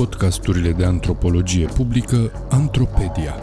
podcasturile 0.00 0.72
de 0.72 0.84
antropologie 0.84 1.66
publică 1.66 2.46
Antropedia. 2.50 3.38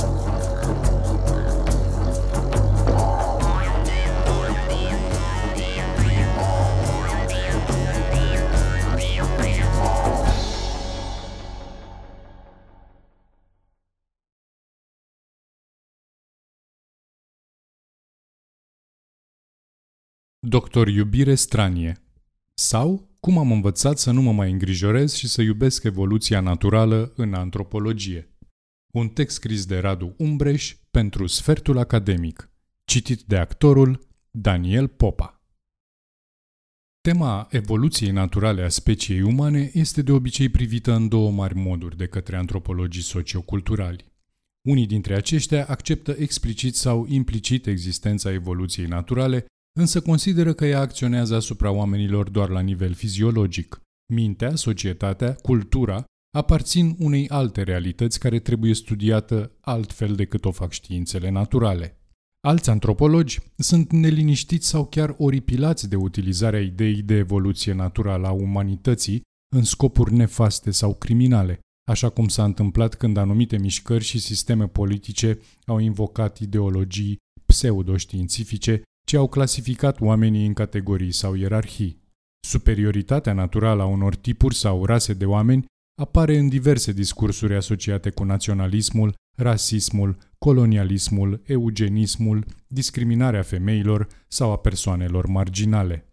Doctor 20.39 20.87
Iubire 20.87 21.35
Stranie 21.35 21.97
sau 22.53 23.06
cum 23.19 23.37
am 23.37 23.51
învățat 23.51 23.97
să 23.97 24.11
nu 24.11 24.21
mă 24.21 24.31
mai 24.31 24.51
îngrijorez 24.51 25.13
și 25.13 25.27
să 25.27 25.41
iubesc 25.41 25.83
evoluția 25.83 26.39
naturală 26.39 27.13
în 27.15 27.33
antropologie. 27.33 28.31
Un 28.93 29.07
text 29.09 29.35
scris 29.35 29.65
de 29.65 29.77
Radu 29.77 30.15
Umbreș 30.17 30.75
pentru 30.91 31.27
Sfertul 31.27 31.77
Academic, 31.77 32.51
citit 32.85 33.21
de 33.21 33.37
actorul 33.37 34.07
Daniel 34.31 34.87
Popa. 34.87 35.41
Tema 37.01 37.47
evoluției 37.51 38.11
naturale 38.11 38.63
a 38.63 38.69
speciei 38.69 39.21
umane 39.21 39.71
este 39.73 40.01
de 40.01 40.11
obicei 40.11 40.49
privită 40.49 40.93
în 40.93 41.07
două 41.07 41.31
mari 41.31 41.55
moduri 41.55 41.97
de 41.97 42.07
către 42.07 42.35
antropologii 42.35 43.01
socioculturali. 43.01 44.05
Unii 44.61 44.85
dintre 44.85 45.15
aceștia 45.15 45.65
acceptă 45.65 46.15
explicit 46.17 46.75
sau 46.75 47.05
implicit 47.07 47.67
existența 47.67 48.31
evoluției 48.31 48.85
naturale 48.85 49.45
însă 49.77 50.01
consideră 50.01 50.53
că 50.53 50.65
ea 50.65 50.79
acționează 50.79 51.35
asupra 51.35 51.71
oamenilor 51.71 52.29
doar 52.29 52.49
la 52.49 52.59
nivel 52.59 52.93
fiziologic. 52.93 53.81
Mintea, 54.13 54.55
societatea, 54.55 55.33
cultura 55.33 56.03
aparțin 56.37 56.95
unei 56.99 57.29
alte 57.29 57.61
realități 57.61 58.19
care 58.19 58.39
trebuie 58.39 58.73
studiată 58.73 59.51
altfel 59.61 60.15
decât 60.15 60.45
o 60.45 60.51
fac 60.51 60.71
științele 60.71 61.29
naturale. 61.29 62.01
Alți 62.47 62.69
antropologi 62.69 63.39
sunt 63.57 63.91
neliniștiți 63.91 64.67
sau 64.67 64.85
chiar 64.85 65.15
oripilați 65.17 65.89
de 65.89 65.95
utilizarea 65.95 66.61
ideii 66.61 67.01
de 67.01 67.15
evoluție 67.15 67.73
naturală 67.73 68.27
a 68.27 68.31
umanității 68.31 69.21
în 69.55 69.63
scopuri 69.63 70.13
nefaste 70.13 70.71
sau 70.71 70.95
criminale, 70.95 71.59
așa 71.89 72.09
cum 72.09 72.27
s-a 72.27 72.43
întâmplat 72.43 72.95
când 72.95 73.17
anumite 73.17 73.57
mișcări 73.57 74.03
și 74.03 74.19
sisteme 74.19 74.67
politice 74.67 75.39
au 75.65 75.79
invocat 75.79 76.39
ideologii 76.39 77.17
pseudoștiințifice 77.45 78.81
ce 79.09 79.17
au 79.17 79.27
clasificat 79.27 80.01
oamenii 80.01 80.45
în 80.45 80.53
categorii 80.53 81.11
sau 81.11 81.35
ierarhii. 81.35 82.01
Superioritatea 82.47 83.33
naturală 83.33 83.81
a 83.81 83.85
unor 83.85 84.15
tipuri 84.15 84.55
sau 84.55 84.85
rase 84.85 85.13
de 85.13 85.25
oameni 85.25 85.65
apare 86.01 86.37
în 86.37 86.49
diverse 86.49 86.91
discursuri 86.91 87.55
asociate 87.55 88.09
cu 88.09 88.23
naționalismul, 88.23 89.13
rasismul, 89.37 90.17
colonialismul, 90.37 91.41
eugenismul, 91.45 92.45
discriminarea 92.67 93.41
femeilor 93.41 94.07
sau 94.27 94.51
a 94.51 94.57
persoanelor 94.57 95.25
marginale. 95.25 96.11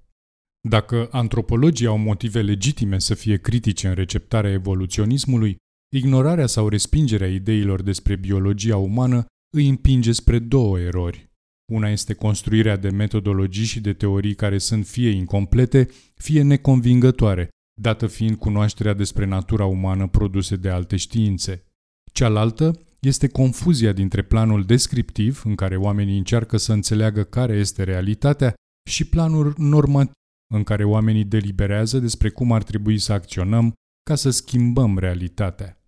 Dacă 0.69 1.09
antropologii 1.11 1.87
au 1.87 1.98
motive 1.98 2.42
legitime 2.42 2.98
să 2.98 3.15
fie 3.15 3.37
critice 3.37 3.89
în 3.89 3.95
receptarea 3.95 4.50
evoluționismului, 4.50 5.56
ignorarea 5.97 6.47
sau 6.47 6.69
respingerea 6.69 7.28
ideilor 7.28 7.83
despre 7.83 8.17
biologia 8.17 8.77
umană 8.77 9.27
îi 9.56 9.69
împinge 9.69 10.12
spre 10.12 10.39
două 10.39 10.78
erori. 10.78 11.34
Una 11.73 11.89
este 11.89 12.15
construirea 12.15 12.77
de 12.77 12.91
metodologii 12.91 13.65
și 13.65 13.81
de 13.81 13.93
teorii 13.93 14.34
care 14.34 14.59
sunt 14.59 14.87
fie 14.87 15.11
incomplete, 15.11 15.89
fie 16.15 16.43
neconvingătoare, 16.43 17.48
dată 17.81 18.06
fiind 18.06 18.37
cunoașterea 18.37 18.95
despre 18.95 19.25
natura 19.25 19.65
umană 19.65 20.09
produse 20.09 20.56
de 20.56 20.69
alte 20.69 20.97
științe. 20.97 21.65
Cealaltă 22.12 22.81
este 23.01 23.29
confuzia 23.29 23.93
dintre 23.93 24.23
planul 24.23 24.65
descriptiv, 24.65 25.43
în 25.44 25.55
care 25.55 25.77
oamenii 25.77 26.19
încearcă 26.19 26.56
să 26.56 26.72
înțeleagă 26.72 27.25
care 27.25 27.56
este 27.56 27.83
realitatea, 27.83 28.55
și 28.91 29.09
planul 29.09 29.55
normativ, 29.56 30.12
în 30.55 30.62
care 30.62 30.84
oamenii 30.84 31.25
deliberează 31.25 31.99
despre 31.99 32.31
cum 32.31 32.53
ar 32.53 32.62
trebui 32.62 32.99
să 32.99 33.12
acționăm 33.12 33.72
ca 34.03 34.15
să 34.15 34.31
schimbăm 34.31 34.99
realitatea. 34.99 35.78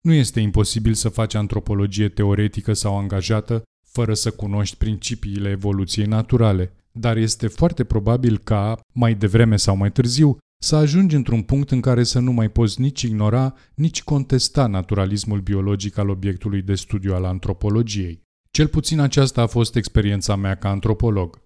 Nu 0.00 0.12
este 0.12 0.40
imposibil 0.40 0.94
să 0.94 1.08
faci 1.08 1.34
antropologie 1.34 2.08
teoretică 2.08 2.72
sau 2.72 2.98
angajată 2.98 3.62
fără 3.94 4.14
să 4.14 4.30
cunoști 4.30 4.76
principiile 4.76 5.50
evoluției 5.50 6.06
naturale, 6.06 6.72
dar 6.92 7.16
este 7.16 7.46
foarte 7.46 7.84
probabil 7.84 8.38
ca, 8.38 8.80
mai 8.92 9.14
devreme 9.14 9.56
sau 9.56 9.76
mai 9.76 9.92
târziu, 9.92 10.36
să 10.62 10.76
ajungi 10.76 11.14
într-un 11.14 11.42
punct 11.42 11.70
în 11.70 11.80
care 11.80 12.02
să 12.02 12.18
nu 12.18 12.32
mai 12.32 12.48
poți 12.48 12.80
nici 12.80 13.02
ignora, 13.02 13.54
nici 13.74 14.02
contesta 14.02 14.66
naturalismul 14.66 15.40
biologic 15.40 15.98
al 15.98 16.08
obiectului 16.08 16.62
de 16.62 16.74
studiu 16.74 17.14
al 17.14 17.24
antropologiei. 17.24 18.22
Cel 18.50 18.66
puțin 18.66 19.00
aceasta 19.00 19.42
a 19.42 19.46
fost 19.46 19.76
experiența 19.76 20.36
mea 20.36 20.54
ca 20.54 20.68
antropolog. 20.68 21.42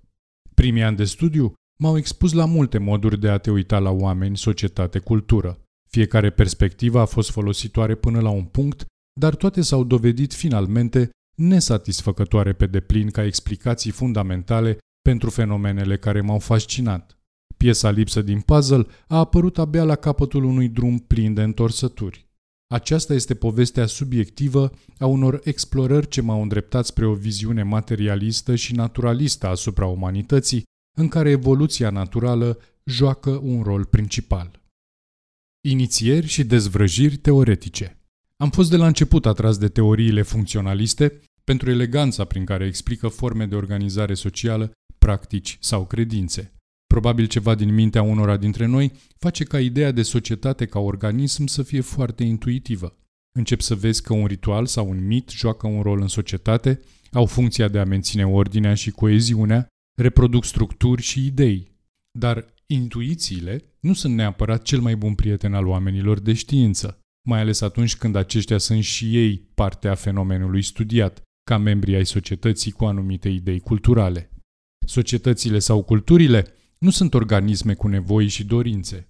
Primii 0.55 0.83
ani 0.83 0.97
de 0.97 1.05
studiu 1.05 1.53
m-au 1.83 1.97
expus 1.97 2.33
la 2.33 2.45
multe 2.45 2.79
moduri 2.79 3.21
de 3.21 3.29
a 3.29 3.39
te 3.39 3.51
uita 3.51 3.79
la 3.79 3.91
oameni, 3.91 4.37
societate, 4.37 4.99
cultură. 4.99 5.61
Fiecare 5.91 6.31
perspectivă 6.31 7.01
a 7.01 7.05
fost 7.05 7.31
folositoare 7.31 7.95
până 7.95 8.21
la 8.21 8.31
un 8.31 8.45
punct, 8.45 8.85
dar 9.21 9.35
toate 9.35 9.61
s-au 9.61 9.85
dovedit 9.85 10.33
finalmente 10.33 11.11
nesatisfăcătoare 11.39 12.53
pe 12.53 12.67
deplin 12.67 13.11
ca 13.11 13.25
explicații 13.25 13.91
fundamentale 13.91 14.79
pentru 15.03 15.31
fenomenele 15.31 15.99
care 15.99 16.21
m-au 16.21 16.39
fascinat. 16.39 17.19
Piesa 17.57 17.91
lipsă 17.91 18.23
din 18.23 18.41
puzzle 18.41 18.87
a 19.09 19.19
apărut 19.19 19.59
abia 19.59 19.85
la 19.85 19.95
capătul 19.95 20.45
unui 20.45 20.69
drum 20.69 20.99
plin 20.99 21.35
de 21.35 21.43
întorsături. 21.43 22.27
Aceasta 22.75 23.15
este 23.15 23.35
povestea 23.35 23.87
subiectivă 23.87 24.73
a 24.99 25.07
unor 25.07 25.41
explorări 25.45 26.09
ce 26.09 26.21
m-au 26.21 26.43
îndreptat 26.43 26.87
spre 26.87 27.07
o 27.07 27.15
viziune 27.15 27.63
materialistă 27.63 28.55
și 28.55 28.75
naturalistă 28.75 29.47
asupra 29.47 29.87
umanității, 29.87 30.63
în 30.99 31.09
care 31.09 31.31
evoluția 31.31 31.91
naturală 31.91 32.59
joacă 32.85 33.31
un 33.31 33.63
rol 33.63 33.85
principal. 33.85 34.61
Inițieri 35.69 36.27
și 36.27 36.45
dezvrăjiri 36.45 37.17
teoretice 37.17 37.99
Am 38.37 38.51
fost 38.51 38.71
de 38.71 38.77
la 38.77 38.87
început 38.87 39.27
atras 39.27 39.59
de 39.59 39.69
teoriile 39.69 40.23
funcționaliste 40.23 41.21
pentru 41.49 41.71
eleganța 41.71 42.25
prin 42.25 42.45
care 42.45 42.67
explică 42.67 43.09
forme 43.09 43.47
de 43.47 43.55
organizare 43.55 44.15
socială, 44.15 44.73
practici 44.99 45.57
sau 45.61 45.87
credințe. 45.87 46.53
Probabil 46.87 47.27
ceva 47.27 47.55
din 47.55 47.75
mintea 47.75 48.03
unora 48.03 48.37
dintre 48.37 48.67
noi 48.67 48.93
face 49.19 49.45
ca 49.45 49.61
ideea 49.61 49.91
de 49.91 50.03
societate 50.03 50.67
ca 50.67 50.79
organism 50.79 51.47
să 51.47 51.63
fie 51.63 51.81
foarte 51.81 52.25
intuitivă. 52.25 52.97
Încep 53.37 53.61
să 53.61 53.75
vezi 53.75 54.03
că 54.03 54.13
un 54.13 54.27
ritual 54.27 54.67
sau 54.67 54.89
un 54.89 55.07
mit 55.07 55.31
joacă 55.31 55.67
un 55.67 55.83
rol 55.83 56.01
în 56.01 56.09
societate, 56.09 56.81
au 57.13 57.27
funcția 57.27 57.69
de 57.69 57.79
a 57.79 57.85
menține 57.85 58.27
ordinea 58.27 58.75
și 58.75 58.91
coeziunea, 58.91 59.67
reproduc 60.01 60.45
structuri 60.45 61.03
și 61.03 61.27
idei. 61.27 61.71
Dar 62.19 62.55
intuițiile 62.67 63.63
nu 63.81 63.93
sunt 63.93 64.15
neapărat 64.15 64.63
cel 64.63 64.81
mai 64.81 64.97
bun 64.97 65.15
prieten 65.15 65.55
al 65.55 65.67
oamenilor 65.67 66.21
de 66.21 66.33
știință, 66.33 66.99
mai 67.29 67.41
ales 67.41 67.61
atunci 67.61 67.97
când 67.97 68.15
aceștia 68.15 68.59
sunt 68.59 68.83
și 68.83 69.17
ei 69.17 69.39
parte 69.55 69.89
a 69.89 69.95
fenomenului 69.95 70.63
studiat, 70.63 71.23
ca 71.49 71.59
membri 71.59 71.95
ai 71.95 72.07
societății 72.07 72.71
cu 72.71 72.85
anumite 72.85 73.29
idei 73.29 73.61
culturale. 73.61 74.31
Societățile 74.87 75.59
sau 75.59 75.83
culturile 75.83 76.47
nu 76.79 76.91
sunt 76.91 77.15
organisme 77.15 77.75
cu 77.75 77.89
nevoi 77.89 78.29
și 78.29 78.45
dorințe. 78.45 79.09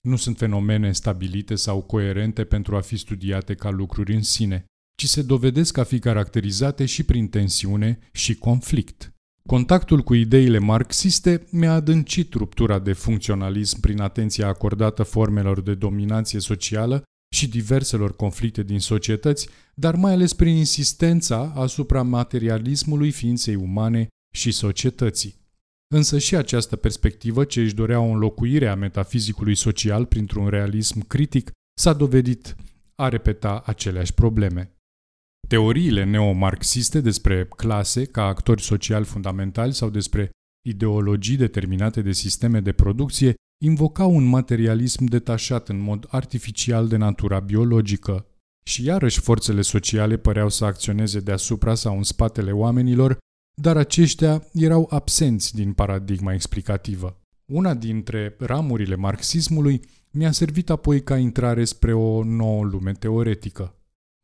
Nu 0.00 0.16
sunt 0.16 0.38
fenomene 0.38 0.92
stabilite 0.92 1.54
sau 1.54 1.82
coerente 1.82 2.44
pentru 2.44 2.76
a 2.76 2.80
fi 2.80 2.96
studiate 2.96 3.54
ca 3.54 3.70
lucruri 3.70 4.14
în 4.14 4.22
sine, 4.22 4.64
ci 4.94 5.04
se 5.04 5.22
dovedesc 5.22 5.76
a 5.76 5.82
fi 5.82 5.98
caracterizate 5.98 6.86
și 6.86 7.02
prin 7.02 7.28
tensiune 7.28 7.98
și 8.12 8.34
conflict. 8.34 9.12
Contactul 9.46 10.00
cu 10.00 10.14
ideile 10.14 10.58
marxiste 10.58 11.46
mi-a 11.50 11.72
adâncit 11.72 12.34
ruptura 12.34 12.78
de 12.78 12.92
funcționalism 12.92 13.80
prin 13.80 14.00
atenția 14.00 14.46
acordată 14.46 15.02
formelor 15.02 15.60
de 15.60 15.74
dominație 15.74 16.40
socială 16.40 17.02
și 17.34 17.48
diverselor 17.48 18.16
conflicte 18.16 18.62
din 18.62 18.80
societăți, 18.80 19.48
dar 19.74 19.94
mai 19.94 20.12
ales 20.12 20.32
prin 20.32 20.56
insistența 20.56 21.52
asupra 21.54 22.02
materialismului 22.02 23.10
ființei 23.10 23.54
umane 23.54 24.08
și 24.34 24.50
societății. 24.50 25.36
Însă 25.94 26.18
și 26.18 26.36
această 26.36 26.76
perspectivă, 26.76 27.44
ce 27.44 27.60
își 27.60 27.74
dorea 27.74 28.00
o 28.00 28.10
înlocuire 28.10 28.68
a 28.68 28.74
metafizicului 28.74 29.54
social 29.54 30.06
printr-un 30.06 30.48
realism 30.48 31.06
critic, 31.06 31.50
s-a 31.80 31.92
dovedit 31.92 32.56
a 32.94 33.08
repeta 33.08 33.62
aceleași 33.66 34.14
probleme. 34.14 34.72
Teoriile 35.48 36.04
neomarxiste 36.04 37.00
despre 37.00 37.46
clase 37.46 38.04
ca 38.04 38.24
actori 38.24 38.62
sociali 38.62 39.04
fundamentali 39.04 39.74
sau 39.74 39.90
despre 39.90 40.30
ideologii 40.66 41.36
determinate 41.36 42.02
de 42.02 42.12
sisteme 42.12 42.60
de 42.60 42.72
producție 42.72 43.34
invocau 43.58 44.14
un 44.14 44.24
materialism 44.24 45.04
detașat 45.04 45.68
în 45.68 45.78
mod 45.80 46.06
artificial 46.08 46.88
de 46.88 46.96
natura 46.96 47.40
biologică. 47.40 48.26
Și 48.64 48.84
iarăși 48.84 49.20
forțele 49.20 49.62
sociale 49.62 50.16
păreau 50.16 50.48
să 50.48 50.64
acționeze 50.64 51.20
deasupra 51.20 51.74
sau 51.74 51.96
în 51.96 52.02
spatele 52.02 52.52
oamenilor, 52.52 53.18
dar 53.62 53.76
aceștia 53.76 54.44
erau 54.52 54.86
absenți 54.90 55.54
din 55.54 55.72
paradigma 55.72 56.32
explicativă. 56.32 57.20
Una 57.52 57.74
dintre 57.74 58.36
ramurile 58.38 58.94
marxismului 58.94 59.80
mi-a 60.10 60.30
servit 60.32 60.70
apoi 60.70 61.02
ca 61.02 61.16
intrare 61.16 61.64
spre 61.64 61.92
o 61.92 62.24
nouă 62.24 62.64
lume 62.64 62.92
teoretică. 62.92 63.74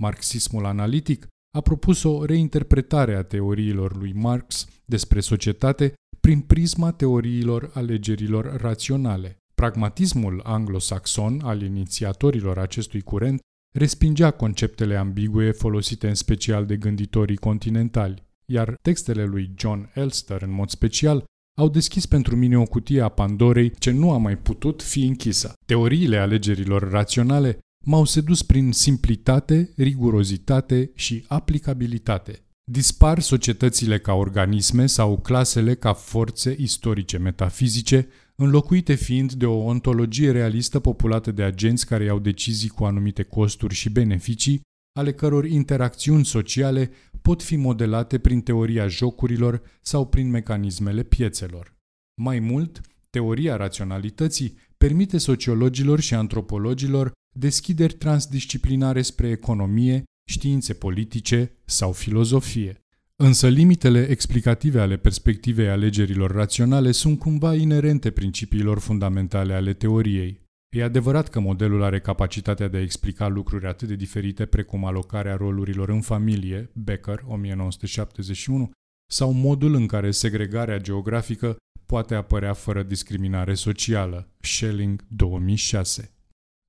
Marxismul 0.03 0.65
analitic 0.65 1.27
a 1.57 1.61
propus 1.61 2.03
o 2.03 2.25
reinterpretare 2.25 3.15
a 3.15 3.23
teoriilor 3.23 3.97
lui 3.97 4.13
Marx 4.13 4.69
despre 4.85 5.21
societate 5.21 5.93
prin 6.25 6.41
prisma 6.41 6.91
teoriilor 6.91 7.71
alegerilor 7.75 8.57
raționale. 8.61 9.37
Pragmatismul 9.55 10.41
anglosaxon 10.45 11.41
al 11.43 11.63
inițiatorilor 11.63 12.59
acestui 12.59 13.01
curent 13.01 13.41
respingea 13.79 14.31
conceptele 14.31 14.97
ambigue 14.97 15.51
folosite 15.51 16.09
în 16.09 16.15
special 16.15 16.67
de 16.67 16.77
gânditorii 16.77 17.37
continentali, 17.37 18.23
iar 18.45 18.75
textele 18.83 19.25
lui 19.25 19.51
John 19.57 19.91
Elster, 19.95 20.43
în 20.43 20.51
mod 20.51 20.69
special, 20.69 21.25
au 21.59 21.69
deschis 21.69 22.07
pentru 22.07 22.37
mine 22.37 22.59
o 22.59 22.65
cutie 22.65 23.01
a 23.01 23.09
Pandorei 23.09 23.71
ce 23.71 23.91
nu 23.91 24.13
a 24.13 24.19
mai 24.19 24.37
putut 24.37 24.83
fi 24.83 25.05
închisă. 25.05 25.53
Teoriile 25.67 26.17
alegerilor 26.17 26.91
raționale 26.91 27.59
m-au 27.87 28.05
sedus 28.05 28.43
prin 28.43 28.73
simplitate, 28.73 29.73
rigurozitate 29.77 30.91
și 30.95 31.25
aplicabilitate. 31.29 32.44
Dispar 32.71 33.21
societățile 33.21 33.99
ca 33.99 34.13
organisme 34.13 34.87
sau 34.87 35.19
clasele 35.19 35.75
ca 35.75 35.93
forțe 35.93 36.57
istorice 36.59 37.19
metafizice, 37.19 38.09
înlocuite 38.35 38.95
fiind 38.95 39.33
de 39.33 39.47
o 39.47 39.65
ontologie 39.65 40.31
realistă 40.31 40.81
populată 40.81 41.31
de 41.31 41.43
agenți 41.43 41.87
care 41.87 42.05
iau 42.05 42.19
decizii 42.19 42.69
cu 42.69 42.85
anumite 42.85 43.23
costuri 43.23 43.75
și 43.75 43.91
beneficii, 43.91 44.61
ale 44.99 45.13
căror 45.13 45.45
interacțiuni 45.45 46.25
sociale 46.25 46.91
pot 47.23 47.43
fi 47.43 47.57
modelate 47.57 48.19
prin 48.19 48.41
teoria 48.41 48.89
jocurilor 48.89 49.63
sau 49.81 50.07
prin 50.07 50.31
mecanismele 50.31 51.03
piețelor. 51.03 51.75
Mai 52.23 52.39
mult, 52.39 52.81
teoria 53.11 53.57
raționalității 53.57 54.59
permite 54.77 55.19
sociologilor 55.19 56.01
și 56.01 56.15
antropologilor 56.15 57.13
deschideri 57.37 57.95
transdisciplinare 57.95 59.03
spre 59.03 59.29
economie, 59.29 60.05
științe 60.25 60.75
politice 60.75 61.53
sau 61.65 61.93
filozofie. 61.93 62.79
Însă 63.17 63.49
limitele 63.49 64.09
explicative 64.09 64.81
ale 64.81 64.97
perspectivei 64.97 65.69
alegerilor 65.69 66.31
raționale 66.31 66.91
sunt 66.91 67.19
cumva 67.19 67.55
inerente 67.55 68.11
principiilor 68.11 68.79
fundamentale 68.79 69.55
ale 69.55 69.73
teoriei. 69.73 70.43
E 70.77 70.83
adevărat 70.83 71.29
că 71.29 71.41
modelul 71.41 71.83
are 71.83 72.01
capacitatea 72.01 72.69
de 72.69 72.77
a 72.77 72.81
explica 72.81 73.29
lucruri 73.29 73.67
atât 73.67 73.89
de 73.89 73.95
diferite 73.95 74.47
precum 74.47 74.85
alocarea 74.85 75.37
rolurilor 75.37 75.89
în 75.89 76.01
familie, 76.01 76.71
Becker, 76.73 77.25
1971, 77.27 78.71
sau 79.13 79.33
modul 79.33 79.75
în 79.75 79.87
care 79.87 80.11
segregarea 80.11 80.79
geografică 80.79 81.57
poate 81.87 82.15
apărea 82.15 82.53
fără 82.53 82.83
discriminare 82.83 83.55
socială, 83.55 84.29
Schelling, 84.41 85.05
2006. 85.09 86.14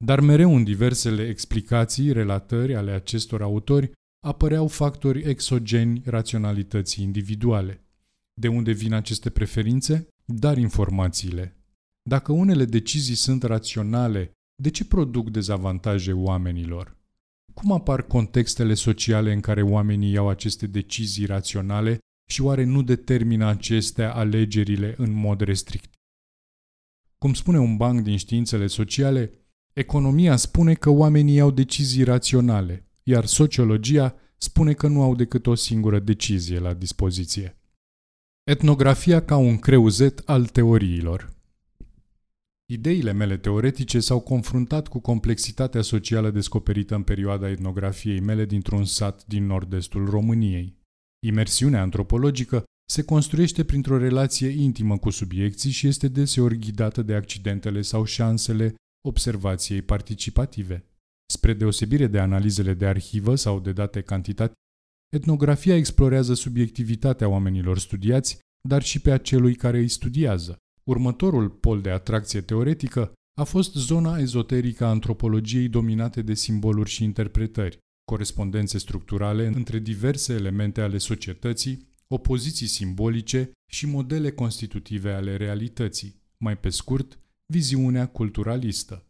Dar 0.06 0.19
mereu 0.19 0.56
în 0.56 0.63
diversele 0.63 1.28
explicații, 1.28 2.12
relatări 2.12 2.75
ale 2.75 2.92
acestor 2.92 3.42
autori, 3.42 3.92
apăreau 4.28 4.68
factori 4.68 5.22
exogeni 5.24 6.02
raționalității 6.06 7.04
individuale. 7.04 7.86
De 8.42 8.48
unde 8.48 8.72
vin 8.72 8.94
aceste 8.94 9.30
preferințe? 9.30 10.07
Dar 10.25 10.57
informațiile. 10.57 11.57
Dacă 12.10 12.31
unele 12.31 12.66
decizii 12.66 13.16
sunt 13.16 13.44
raționale, 13.44 14.31
de 14.63 14.69
ce 14.69 14.86
produc 14.86 15.30
dezavantaje 15.30 16.13
oamenilor? 16.13 16.98
Cum 17.54 17.72
apar 17.72 18.04
contextele 18.04 18.74
sociale 18.74 19.34
în 19.34 19.40
care 19.40 19.62
oamenii 19.62 20.12
iau 20.12 20.30
aceste 20.30 20.68
decizii 20.68 21.25
raționale 21.25 22.00
și 22.30 22.42
oare 22.42 22.63
nu 22.63 22.81
determină 22.81 23.46
acestea 23.46 24.13
alegerile 24.13 24.96
în 24.98 25.12
mod 25.12 25.42
restrict? 25.42 25.94
Cum 27.18 27.34
spune 27.34 27.60
un 27.60 27.78
banc 27.78 28.02
din 28.02 28.18
științele 28.18 28.68
sociale, 28.68 29.44
economia 29.75 30.36
spune 30.36 30.74
că 30.74 30.89
oamenii 30.89 31.36
iau 31.36 31.51
decizii 31.51 32.04
raționale, 32.04 32.88
iar 33.04 33.25
sociologia 33.25 34.16
spune 34.38 34.74
că 34.74 34.88
nu 34.88 35.01
au 35.01 35.16
decât 35.16 35.48
o 35.48 35.56
singură 35.56 36.00
decizie 36.00 36.60
la 36.60 36.74
dispoziție. 36.74 37.57
Etnografia 38.44 39.25
ca 39.25 39.36
un 39.38 39.57
creuzet 39.57 40.22
al 40.25 40.45
teoriilor. 40.45 41.33
Ideile 42.66 43.12
mele 43.12 43.38
teoretice 43.38 44.00
s-au 44.00 44.19
confruntat 44.19 44.88
cu 44.88 45.00
complexitatea 45.00 45.81
socială 45.81 46.31
descoperită 46.31 46.95
în 46.95 47.04
perioada 47.04 47.50
etnografiei 47.50 48.19
mele 48.19 48.45
dintr-un 48.45 48.86
sat 48.86 49.25
din 49.25 49.45
nord-estul 49.45 50.10
României. 50.10 50.78
Imersiunea 51.25 51.81
antropologică 51.81 52.63
se 52.89 53.04
construiește 53.04 53.63
printr-o 53.63 53.98
relație 53.98 54.48
intimă 54.48 54.98
cu 54.98 55.10
subiecții 55.10 55.71
și 55.71 55.88
este 55.88 56.07
deseori 56.07 56.60
ghidată 56.60 57.01
de 57.01 57.13
accidentele 57.13 57.81
sau 57.81 58.04
șansele 58.04 58.75
observației 59.06 59.81
participative. 59.81 60.86
Spre 61.34 61.54
deosebire 61.54 62.07
de 62.07 62.19
analizele 62.19 62.74
de 62.74 62.86
arhivă 62.86 63.36
sau 63.36 63.60
de 63.60 63.72
date 63.72 64.02
cantitative, 64.02 64.60
etnografia 65.13 65.75
explorează 65.75 66.34
subiectivitatea 66.34 67.28
oamenilor 67.28 67.80
studiați, 67.80 68.40
dar 68.69 68.84
și 68.84 69.02
pe 69.02 69.12
a 69.12 69.18
celui 69.18 69.56
care 69.56 69.78
îi 69.78 69.88
studiază. 69.88 70.57
Următorul 70.84 71.50
pol 71.50 71.81
de 71.81 71.90
atracție 71.90 72.42
teoretică 72.42 73.13
a 73.38 73.44
fost 73.44 73.74
zona 73.74 74.18
ezoterică 74.18 74.86
a 74.86 74.90
antropologiei 74.90 75.68
dominate 75.68 76.22
de 76.22 76.34
simboluri 76.34 76.90
și 76.90 77.04
interpretări, 77.04 77.78
corespondențe 78.12 78.78
structurale 78.78 79.48
între 79.48 79.80
diverse 79.80 80.34
elemente 80.34 80.81
ale 80.81 80.98
societății, 80.98 81.88
opoziții 82.07 82.68
simbolice 82.68 83.52
și 83.72 83.86
modele 83.86 84.31
constitutive 84.31 85.12
ale 85.12 85.36
realității, 85.36 86.22
mai 86.38 86.57
pe 86.57 86.69
scurt, 86.69 87.19
viziunea 87.45 88.07
culturalistă. 88.07 89.03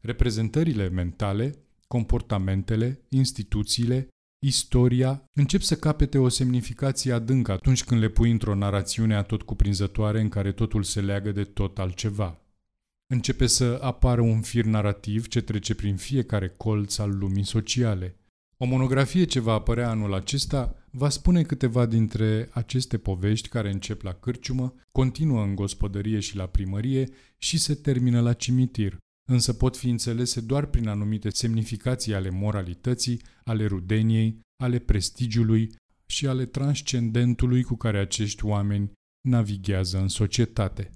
Reprezentările 0.00 0.88
mentale, 0.88 1.54
comportamentele, 1.86 3.00
instituțiile, 3.08 4.08
istoria 4.38 5.22
încep 5.32 5.60
să 5.60 5.76
capete 5.76 6.18
o 6.18 6.28
semnificație 6.28 7.12
adâncă 7.12 7.52
atunci 7.52 7.84
când 7.84 8.00
le 8.00 8.08
pui 8.08 8.30
într-o 8.30 8.54
narațiune 8.54 9.14
atot 9.14 9.42
cuprinzătoare 9.42 10.20
în 10.20 10.28
care 10.28 10.52
totul 10.52 10.82
se 10.82 11.00
leagă 11.00 11.32
de 11.32 11.44
tot 11.44 11.78
altceva. 11.78 12.40
Începe 13.06 13.46
să 13.46 13.78
apară 13.82 14.20
un 14.20 14.40
fir 14.40 14.64
narrativ 14.64 15.26
ce 15.26 15.40
trece 15.40 15.74
prin 15.74 15.96
fiecare 15.96 16.48
colț 16.48 16.98
al 16.98 17.18
lumii 17.18 17.44
sociale. 17.44 18.16
O 18.56 18.64
monografie 18.64 19.24
ce 19.24 19.40
va 19.40 19.52
apărea 19.52 19.90
anul 19.90 20.14
acesta 20.14 20.85
va 20.96 21.08
spune 21.08 21.42
câteva 21.42 21.86
dintre 21.86 22.48
aceste 22.52 22.98
povești 22.98 23.48
care 23.48 23.70
încep 23.70 24.02
la 24.02 24.12
cârciumă, 24.12 24.74
continuă 24.92 25.42
în 25.42 25.54
gospodărie 25.54 26.20
și 26.20 26.36
la 26.36 26.46
primărie 26.46 27.08
și 27.38 27.58
se 27.58 27.74
termină 27.74 28.20
la 28.20 28.32
cimitir, 28.32 28.96
însă 29.28 29.52
pot 29.52 29.76
fi 29.76 29.88
înțelese 29.88 30.40
doar 30.40 30.66
prin 30.66 30.88
anumite 30.88 31.30
semnificații 31.30 32.14
ale 32.14 32.30
moralității, 32.30 33.22
ale 33.44 33.66
rudeniei, 33.66 34.40
ale 34.62 34.78
prestigiului 34.78 35.74
și 36.06 36.26
ale 36.26 36.46
transcendentului 36.46 37.62
cu 37.62 37.74
care 37.76 37.98
acești 37.98 38.44
oameni 38.44 38.92
navighează 39.28 39.98
în 39.98 40.08
societate. 40.08 40.90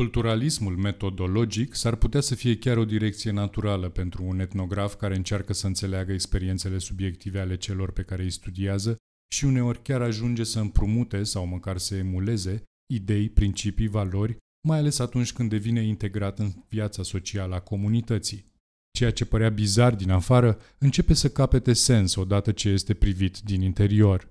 Culturalismul 0.00 0.76
metodologic 0.76 1.74
s-ar 1.74 1.94
putea 1.94 2.20
să 2.20 2.34
fie 2.34 2.58
chiar 2.58 2.76
o 2.76 2.84
direcție 2.84 3.30
naturală 3.30 3.88
pentru 3.88 4.24
un 4.24 4.40
etnograf 4.40 4.94
care 4.94 5.16
încearcă 5.16 5.52
să 5.52 5.66
înțeleagă 5.66 6.12
experiențele 6.12 6.78
subiective 6.78 7.40
ale 7.40 7.56
celor 7.56 7.92
pe 7.92 8.02
care 8.02 8.22
îi 8.22 8.30
studiază 8.30 8.96
și 9.34 9.44
uneori 9.44 9.82
chiar 9.82 10.02
ajunge 10.02 10.44
să 10.44 10.60
împrumute 10.60 11.22
sau 11.22 11.46
măcar 11.46 11.78
să 11.78 11.94
emuleze 11.94 12.62
idei, 12.92 13.28
principii, 13.28 13.88
valori 13.88 14.36
mai 14.68 14.78
ales 14.78 14.98
atunci 14.98 15.32
când 15.32 15.50
devine 15.50 15.82
integrat 15.82 16.38
în 16.38 16.52
viața 16.68 17.02
socială 17.02 17.54
a 17.54 17.60
comunității. 17.60 18.52
Ceea 18.98 19.12
ce 19.12 19.24
părea 19.24 19.48
bizar 19.48 19.94
din 19.94 20.10
afară 20.10 20.58
începe 20.78 21.14
să 21.14 21.30
capete 21.30 21.72
sens 21.72 22.14
odată 22.14 22.52
ce 22.52 22.68
este 22.68 22.94
privit 22.94 23.38
din 23.38 23.62
interior. 23.62 24.28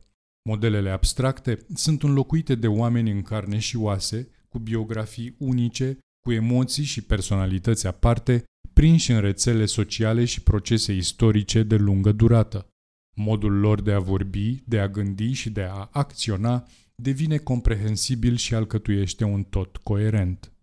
Modelele 0.50 0.90
abstracte 0.90 1.66
sunt 1.74 2.04
înlocuite 2.04 2.56
de 2.56 2.68
oameni 2.68 3.12
în 3.12 3.22
carne 3.22 3.60
și 3.60 3.78
oase, 3.78 4.30
cu 4.50 4.60
biografii 4.60 5.36
unice, 5.38 5.98
cu 6.26 6.32
emoții 6.32 6.84
și 6.84 7.02
personalități 7.02 7.88
aparte, 7.88 8.44
prinși 8.74 9.12
în 9.12 9.20
rețele 9.20 9.66
sociale 9.66 10.26
și 10.26 10.44
procese 10.44 10.94
istorice 10.94 11.64
de 11.64 11.76
lungă 11.76 12.12
durată. 12.12 12.68
Modul 13.16 13.60
lor 13.60 13.82
de 13.82 13.92
a 13.92 14.00
vorbi, 14.00 14.64
de 14.66 14.80
a 14.80 14.88
gândi 14.88 15.32
și 15.32 15.50
de 15.50 15.64
a 15.64 15.90
acționa 15.92 16.68
devine 16.96 17.38
comprehensibil 17.38 18.36
și 18.36 18.56
alcătuiește 18.56 19.24
un 19.24 19.44
tot 19.44 19.78
coerent. 19.78 20.54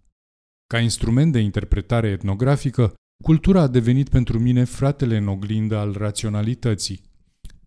Ca 0.66 0.78
instrument 0.78 1.33
de 1.33 1.38
interpretare 1.38 2.09
etnografică, 2.09 2.95
cultura 3.25 3.61
a 3.61 3.66
devenit 3.69 4.09
pentru 4.09 4.38
mine 4.38 4.64
fratele 4.64 5.16
în 5.16 5.28
oglindă 5.28 5.76
al 5.76 5.93
raționalității. 5.93 7.00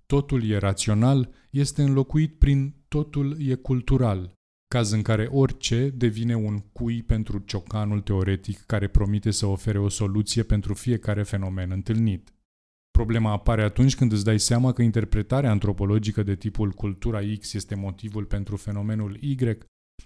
Totul 0.06 0.50
e 0.50 0.58
rațional 0.58 1.34
este 1.50 1.82
înlocuit 1.82 2.38
prin 2.38 2.76
totul 2.88 3.38
e 3.40 3.56
cultural, 3.56 4.34
caz 4.76 4.92
în 4.92 5.02
care 5.02 5.26
orice 5.26 5.90
devine 5.90 6.36
un 6.36 6.60
cui 6.60 7.04
pentru 7.04 7.40
ciocanul 7.40 8.02
teoretic 8.02 8.60
care 8.66 8.88
promite 8.88 9.32
să 9.32 9.46
ofere 9.46 9.80
o 9.80 9.90
soluție 9.90 10.44
pentru 10.44 10.74
fiecare 10.74 11.24
fenomen 11.24 11.72
întâlnit. 11.72 12.34
Problema 12.92 13.32
apare 13.32 13.64
atunci 13.64 13.96
când 13.96 14.12
îți 14.12 14.24
dai 14.24 14.40
seama 14.40 14.72
că 14.72 14.82
interpretarea 14.82 15.52
antropologică 15.52 16.24
de 16.24 16.36
tipul 16.36 16.72
cultura 16.72 17.20
X 17.40 17.54
este 17.54 17.76
motivul 17.76 18.26
pentru 18.26 18.56
fenomenul 18.56 19.18
Y, 19.22 19.36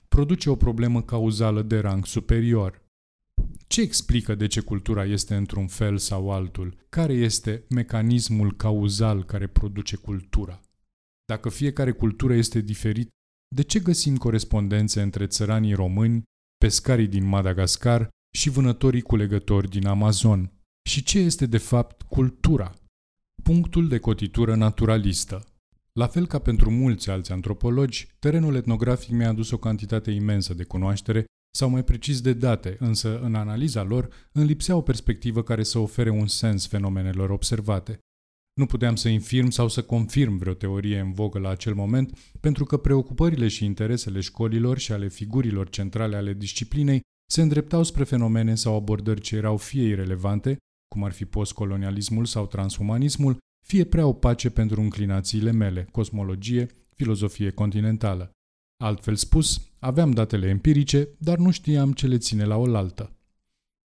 produce 0.07 0.49
o 0.49 0.55
problemă 0.55 1.01
cauzală 1.01 1.61
de 1.61 1.79
rang 1.79 2.05
superior. 2.05 2.81
Ce 3.67 3.81
explică 3.81 4.35
de 4.35 4.47
ce 4.47 4.61
cultura 4.61 5.05
este 5.05 5.35
într-un 5.35 5.67
fel 5.67 5.97
sau 5.97 6.31
altul? 6.31 6.75
Care 6.89 7.13
este 7.13 7.63
mecanismul 7.69 8.55
cauzal 8.55 9.23
care 9.23 9.47
produce 9.47 9.95
cultura? 9.95 10.61
Dacă 11.25 11.49
fiecare 11.49 11.91
cultură 11.91 12.33
este 12.33 12.61
diferit, 12.61 13.09
de 13.53 13.61
ce 13.61 13.79
găsim 13.79 14.17
corespondențe 14.17 15.01
între 15.01 15.27
țăranii 15.27 15.73
români, 15.73 16.23
pescarii 16.57 17.07
din 17.07 17.25
Madagascar 17.25 18.09
și 18.37 18.49
vânătorii 18.49 19.01
culegători 19.01 19.69
din 19.69 19.87
Amazon? 19.87 20.51
Și 20.89 21.03
ce 21.03 21.19
este 21.19 21.45
de 21.45 21.57
fapt 21.57 22.01
cultura? 22.01 22.73
Punctul 23.43 23.87
de 23.87 23.99
cotitură 23.99 24.55
naturalistă. 24.55 25.45
La 25.91 26.07
fel 26.07 26.27
ca 26.27 26.39
pentru 26.39 26.71
mulți 26.71 27.09
alți 27.09 27.31
antropologi, 27.31 28.07
terenul 28.19 28.55
etnografic 28.55 29.09
mi-a 29.09 29.29
adus 29.29 29.51
o 29.51 29.57
cantitate 29.57 30.11
imensă 30.11 30.53
de 30.53 30.63
cunoaștere 30.63 31.25
sau 31.57 31.69
mai 31.69 31.83
precis 31.83 32.21
de 32.21 32.33
date, 32.33 32.75
însă 32.79 33.19
în 33.19 33.35
analiza 33.35 33.83
lor 33.83 34.09
îmi 34.31 34.45
lipsea 34.45 34.75
o 34.75 34.81
perspectivă 34.81 35.43
care 35.43 35.63
să 35.63 35.79
ofere 35.79 36.09
un 36.09 36.27
sens 36.27 36.67
fenomenelor 36.67 37.29
observate. 37.29 37.99
Nu 38.53 38.65
puteam 38.65 38.95
să 38.95 39.09
infirm 39.09 39.49
sau 39.49 39.67
să 39.67 39.83
confirm 39.83 40.37
vreo 40.37 40.53
teorie 40.53 40.99
în 40.99 41.13
vogă 41.13 41.39
la 41.39 41.49
acel 41.49 41.73
moment, 41.73 42.19
pentru 42.39 42.65
că 42.65 42.77
preocupările 42.77 43.47
și 43.47 43.65
interesele 43.65 44.19
școlilor 44.19 44.77
și 44.77 44.91
ale 44.91 45.07
figurilor 45.07 45.69
centrale 45.69 46.15
ale 46.15 46.33
disciplinei 46.33 47.01
se 47.31 47.41
îndreptau 47.41 47.83
spre 47.83 48.03
fenomene 48.03 48.55
sau 48.55 48.75
abordări 48.75 49.21
ce 49.21 49.35
erau 49.35 49.57
fie 49.57 49.83
irelevante, 49.83 50.57
cum 50.87 51.03
ar 51.03 51.11
fi 51.11 51.25
postcolonialismul 51.25 52.25
sau 52.25 52.47
transumanismul, 52.47 53.37
fie 53.65 53.83
prea 53.83 54.07
opace 54.07 54.49
pentru 54.49 54.81
înclinațiile 54.81 55.51
mele, 55.51 55.87
cosmologie, 55.91 56.67
filozofie 56.95 57.49
continentală. 57.49 58.31
Altfel 58.83 59.15
spus, 59.15 59.71
aveam 59.79 60.11
datele 60.11 60.47
empirice, 60.47 61.07
dar 61.17 61.37
nu 61.37 61.51
știam 61.51 61.93
ce 61.93 62.07
le 62.07 62.17
ține 62.17 62.45
la 62.45 62.57
oaltă. 62.57 63.17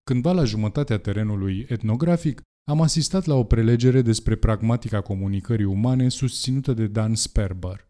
Cândva 0.05 0.33
la 0.33 0.45
jumătatea 0.45 0.99
terenului 0.99 1.67
etnografic, 1.69 2.43
am 2.69 2.81
asistat 2.81 3.25
la 3.25 3.35
o 3.35 3.45
prelegere 3.45 4.03
despre 4.03 4.35
pragmatica 4.35 5.01
comunicării 5.01 5.65
umane 5.65 6.09
susținută 6.09 6.73
de 6.73 6.87
Dan 6.87 7.15
Sperber. 7.15 7.89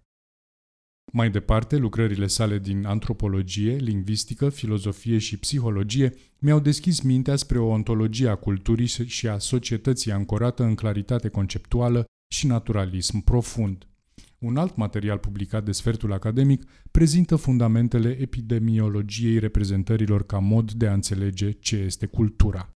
Mai 1.12 1.30
departe, 1.30 1.76
lucrările 1.76 2.26
sale 2.26 2.58
din 2.58 2.85
antropologie, 2.87 3.76
lingvistică, 3.76 4.49
filozofie 4.49 5.18
și 5.18 5.38
psihologie 5.38 6.14
mi-au 6.38 6.61
deschis 6.61 7.00
mintea 7.00 7.37
spre 7.37 7.58
o 7.58 7.66
ontologie 7.66 8.28
a 8.28 8.35
culturii 8.35 8.87
și 8.87 9.28
a 9.28 9.38
societății 9.38 10.12
ancorată 10.12 10.62
în 10.62 10.75
claritate 10.75 11.28
conceptuală 11.28 12.04
și 12.32 12.47
naturalism 12.47 13.20
profund. 13.20 13.87
Un 14.38 14.56
alt 14.56 14.76
material 14.76 15.18
publicat 15.18 15.64
de 15.64 15.73
sfertul 15.73 16.12
academic 16.12 16.70
prezintă 16.90 17.37
fundamentele 17.37 18.20
epidemiologiei 18.20 19.38
reprezentărilor 19.38 20.26
ca 20.26 20.38
mod 20.38 20.73
de 20.73 20.87
a 20.87 20.92
înțelege 20.92 21.50
ce 21.50 21.76
este 21.76 22.06
cultura. 22.06 22.73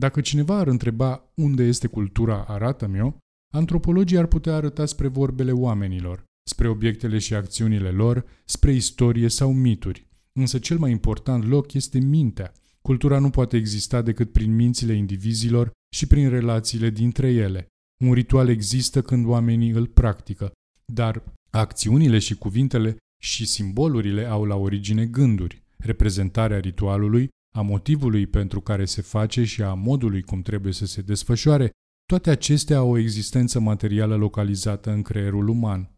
Dacă 0.00 0.20
cineva 0.20 0.58
ar 0.58 0.66
întreba 0.66 1.32
unde 1.34 1.62
este 1.62 1.86
cultura, 1.86 2.44
arată-mi 2.44 3.00
o, 3.00 3.12
antropologii 3.54 4.18
ar 4.18 4.26
putea 4.26 4.54
arăta 4.54 4.86
spre 4.86 5.08
vorbele 5.08 5.52
oamenilor, 5.52 6.24
spre 6.50 6.68
obiectele 6.68 7.18
și 7.18 7.34
acțiunile 7.34 7.90
lor, 7.90 8.24
spre 8.44 8.72
istorie 8.72 9.28
sau 9.28 9.52
mituri. 9.52 10.06
Însă 10.32 10.58
cel 10.58 10.78
mai 10.78 10.90
important 10.90 11.44
loc 11.44 11.72
este 11.72 11.98
mintea. 11.98 12.52
Cultura 12.82 13.18
nu 13.18 13.30
poate 13.30 13.56
exista 13.56 14.02
decât 14.02 14.32
prin 14.32 14.54
mințile 14.54 14.92
indivizilor 14.92 15.70
și 15.94 16.06
prin 16.06 16.28
relațiile 16.28 16.90
dintre 16.90 17.32
ele. 17.32 17.66
Un 18.04 18.12
ritual 18.12 18.48
există 18.48 19.02
când 19.02 19.26
oamenii 19.26 19.70
îl 19.70 19.86
practică, 19.86 20.52
dar 20.92 21.22
acțiunile 21.50 22.18
și 22.18 22.34
cuvintele 22.34 22.96
și 23.22 23.46
simbolurile 23.46 24.24
au 24.24 24.44
la 24.44 24.56
origine 24.56 25.06
gânduri. 25.06 25.62
Reprezentarea 25.76 26.60
ritualului, 26.60 27.28
a 27.56 27.60
motivului 27.60 28.26
pentru 28.26 28.60
care 28.60 28.84
se 28.84 29.02
face 29.02 29.44
și 29.44 29.62
a 29.62 29.74
modului 29.74 30.22
cum 30.22 30.42
trebuie 30.42 30.72
să 30.72 30.86
se 30.86 31.00
desfășoare, 31.02 31.70
toate 32.04 32.30
acestea 32.30 32.76
au 32.76 32.90
o 32.90 32.98
existență 32.98 33.60
materială 33.60 34.16
localizată 34.16 34.90
în 34.90 35.02
creierul 35.02 35.48
uman. 35.48 35.90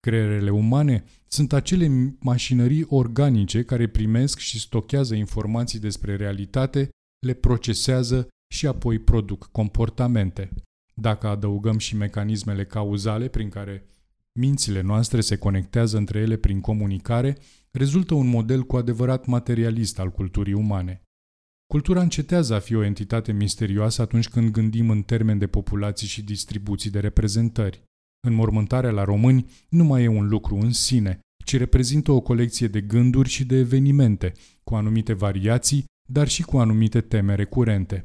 Creierele 0.00 0.50
umane 0.50 1.04
sunt 1.26 1.52
acele 1.52 2.16
mașinării 2.20 2.84
organice 2.88 3.64
care 3.64 3.88
primesc 3.88 4.38
și 4.38 4.60
stochează 4.60 5.14
informații 5.14 5.78
despre 5.78 6.16
realitate, 6.16 6.88
le 7.26 7.32
procesează 7.32 8.28
și 8.54 8.66
apoi 8.66 8.98
produc 8.98 9.48
comportamente. 9.52 10.50
Dacă 10.94 11.26
adăugăm 11.26 11.78
și 11.78 11.96
mecanismele 11.96 12.64
cauzale 12.64 13.28
prin 13.28 13.48
care 13.48 13.86
mințile 14.38 14.80
noastre 14.80 15.20
se 15.20 15.36
conectează 15.36 15.96
între 15.96 16.18
ele 16.18 16.36
prin 16.36 16.60
comunicare, 16.60 17.38
rezultă 17.70 18.14
un 18.14 18.26
model 18.26 18.62
cu 18.62 18.76
adevărat 18.76 19.26
materialist 19.26 19.98
al 19.98 20.10
culturii 20.10 20.52
umane. 20.52 21.03
Cultura 21.66 22.00
încetează 22.00 22.54
a 22.54 22.58
fi 22.58 22.74
o 22.74 22.84
entitate 22.84 23.32
misterioasă 23.32 24.02
atunci 24.02 24.28
când 24.28 24.50
gândim 24.50 24.90
în 24.90 25.02
termen 25.02 25.38
de 25.38 25.46
populații 25.46 26.06
și 26.06 26.22
distribuții 26.22 26.90
de 26.90 27.00
reprezentări. 27.00 27.82
Înmormântarea 28.26 28.90
la 28.90 29.04
români 29.04 29.50
nu 29.68 29.84
mai 29.84 30.02
e 30.02 30.08
un 30.08 30.28
lucru 30.28 30.56
în 30.56 30.72
sine, 30.72 31.18
ci 31.44 31.56
reprezintă 31.56 32.12
o 32.12 32.20
colecție 32.20 32.68
de 32.68 32.80
gânduri 32.80 33.28
și 33.28 33.44
de 33.44 33.56
evenimente, 33.56 34.32
cu 34.64 34.74
anumite 34.74 35.12
variații, 35.12 35.84
dar 36.08 36.28
și 36.28 36.42
cu 36.42 36.58
anumite 36.58 37.00
teme 37.00 37.34
recurente. 37.34 38.04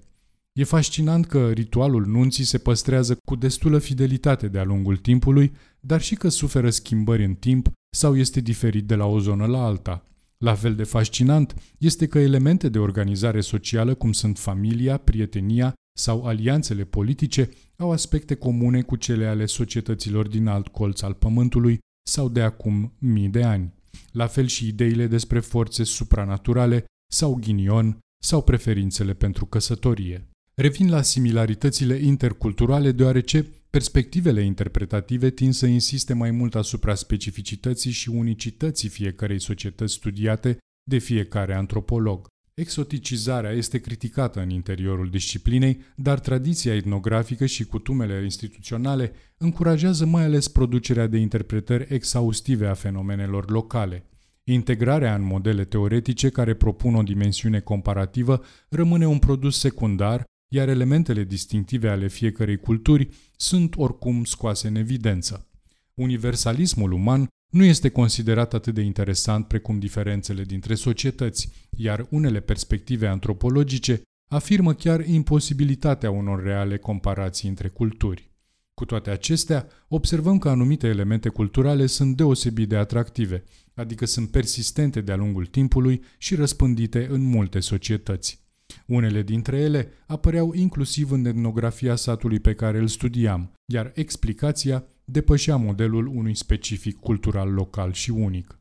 E 0.59 0.63
fascinant 0.63 1.25
că 1.25 1.51
ritualul 1.51 2.05
nunții 2.05 2.43
se 2.43 2.57
păstrează 2.57 3.17
cu 3.27 3.35
destulă 3.35 3.79
fidelitate 3.79 4.47
de-a 4.47 4.63
lungul 4.63 4.97
timpului, 4.97 5.51
dar 5.79 6.01
și 6.01 6.15
că 6.15 6.29
suferă 6.29 6.69
schimbări 6.69 7.23
în 7.23 7.35
timp 7.35 7.71
sau 7.97 8.17
este 8.17 8.39
diferit 8.39 8.85
de 8.85 8.95
la 8.95 9.05
o 9.05 9.19
zonă 9.19 9.45
la 9.45 9.63
alta. 9.63 10.08
La 10.45 10.55
fel 10.55 10.75
de 10.75 10.83
fascinant 10.83 11.55
este 11.77 12.07
că 12.07 12.19
elemente 12.19 12.69
de 12.69 12.79
organizare 12.79 13.41
socială 13.41 13.93
cum 13.93 14.11
sunt 14.11 14.37
familia, 14.37 14.97
prietenia 14.97 15.73
sau 15.97 16.25
alianțele 16.25 16.83
politice 16.83 17.49
au 17.77 17.91
aspecte 17.91 18.35
comune 18.35 18.81
cu 18.81 18.95
cele 18.95 19.25
ale 19.25 19.45
societăților 19.45 20.27
din 20.27 20.47
alt 20.47 20.67
colț 20.67 21.01
al 21.01 21.13
pământului 21.13 21.77
sau 22.09 22.29
de 22.29 22.41
acum 22.41 22.93
mii 22.99 23.27
de 23.27 23.43
ani. 23.43 23.73
La 24.11 24.27
fel 24.27 24.45
și 24.45 24.67
ideile 24.67 25.07
despre 25.07 25.39
forțe 25.39 25.83
supranaturale 25.83 26.85
sau 27.11 27.35
ghinion 27.35 27.99
sau 28.23 28.41
preferințele 28.41 29.13
pentru 29.13 29.45
căsătorie. 29.45 30.27
Revin 30.53 30.89
la 30.89 31.01
similaritățile 31.01 31.95
interculturale 31.95 32.91
deoarece 32.91 33.47
perspectivele 33.69 34.41
interpretative 34.41 35.29
tind 35.29 35.53
să 35.53 35.65
insiste 35.65 36.13
mai 36.13 36.31
mult 36.31 36.55
asupra 36.55 36.95
specificității 36.95 37.91
și 37.91 38.09
unicității 38.09 38.89
fiecărei 38.89 39.39
societăți 39.39 39.93
studiate 39.93 40.57
de 40.83 40.97
fiecare 40.97 41.53
antropolog. 41.53 42.27
Exoticizarea 42.53 43.51
este 43.51 43.79
criticată 43.79 44.39
în 44.41 44.49
interiorul 44.49 45.09
disciplinei, 45.09 45.81
dar 45.95 46.19
tradiția 46.19 46.75
etnografică 46.75 47.45
și 47.45 47.65
cutumele 47.65 48.23
instituționale 48.23 49.11
încurajează 49.37 50.05
mai 50.05 50.23
ales 50.23 50.47
producerea 50.47 51.07
de 51.07 51.17
interpretări 51.17 51.93
exhaustive 51.93 52.67
a 52.67 52.73
fenomenelor 52.73 53.49
locale. 53.49 54.09
Integrarea 54.43 55.15
în 55.15 55.21
modele 55.21 55.63
teoretice 55.65 56.29
care 56.29 56.53
propun 56.53 56.95
o 56.95 57.01
dimensiune 57.03 57.59
comparativă 57.59 58.41
rămâne 58.69 59.07
un 59.07 59.19
produs 59.19 59.59
secundar, 59.59 60.23
iar 60.49 60.67
elementele 60.67 61.23
distinctive 61.23 61.89
ale 61.89 62.07
fiecărei 62.07 62.57
culturi 62.57 63.09
sunt 63.37 63.73
oricum 63.77 64.23
scoase 64.23 64.67
în 64.67 64.75
evidență. 64.75 65.47
Universalismul 65.93 66.91
uman 66.91 67.27
nu 67.49 67.63
este 67.63 67.89
considerat 67.89 68.53
atât 68.53 68.73
de 68.73 68.81
interesant 68.81 69.47
precum 69.47 69.79
diferențele 69.79 70.43
dintre 70.43 70.75
societăți, 70.75 71.51
iar 71.69 72.07
unele 72.09 72.39
perspective 72.39 73.07
antropologice 73.07 74.01
afirmă 74.27 74.73
chiar 74.73 75.05
imposibilitatea 75.07 76.11
unor 76.11 76.43
reale 76.43 76.77
comparații 76.77 77.49
între 77.49 77.67
culturi. 77.67 78.31
Cu 78.73 78.85
toate 78.85 79.09
acestea, 79.09 79.67
observăm 79.87 80.37
că 80.37 80.49
anumite 80.49 80.87
elemente 80.87 81.29
culturale 81.29 81.85
sunt 81.85 82.17
deosebit 82.17 82.69
de 82.69 82.75
atractive, 82.75 83.43
adică 83.73 84.05
sunt 84.05 84.29
persistente 84.29 85.01
de-a 85.01 85.15
lungul 85.15 85.45
timpului 85.45 86.01
și 86.17 86.35
răspândite 86.35 87.07
în 87.09 87.21
multe 87.21 87.59
societăți. 87.59 88.48
Unele 88.85 89.21
dintre 89.21 89.57
ele 89.57 89.91
apăreau 90.07 90.53
inclusiv 90.53 91.11
în 91.11 91.25
etnografia 91.25 91.95
satului 91.95 92.39
pe 92.39 92.53
care 92.53 92.77
îl 92.77 92.87
studiam, 92.87 93.53
iar 93.73 93.91
explicația 93.95 94.83
depășea 95.05 95.55
modelul 95.55 96.07
unui 96.07 96.35
specific 96.35 96.99
cultural 96.99 97.53
local 97.53 97.93
și 97.93 98.09
unic. 98.09 98.59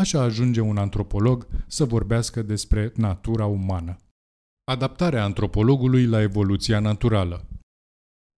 Așa 0.00 0.20
ajunge 0.20 0.60
un 0.60 0.76
antropolog 0.76 1.46
să 1.66 1.84
vorbească 1.84 2.42
despre 2.42 2.92
natura 2.96 3.46
umană. 3.46 3.96
Adaptarea 4.64 5.24
antropologului 5.24 6.06
la 6.06 6.20
evoluția 6.22 6.80
naturală. 6.80 7.48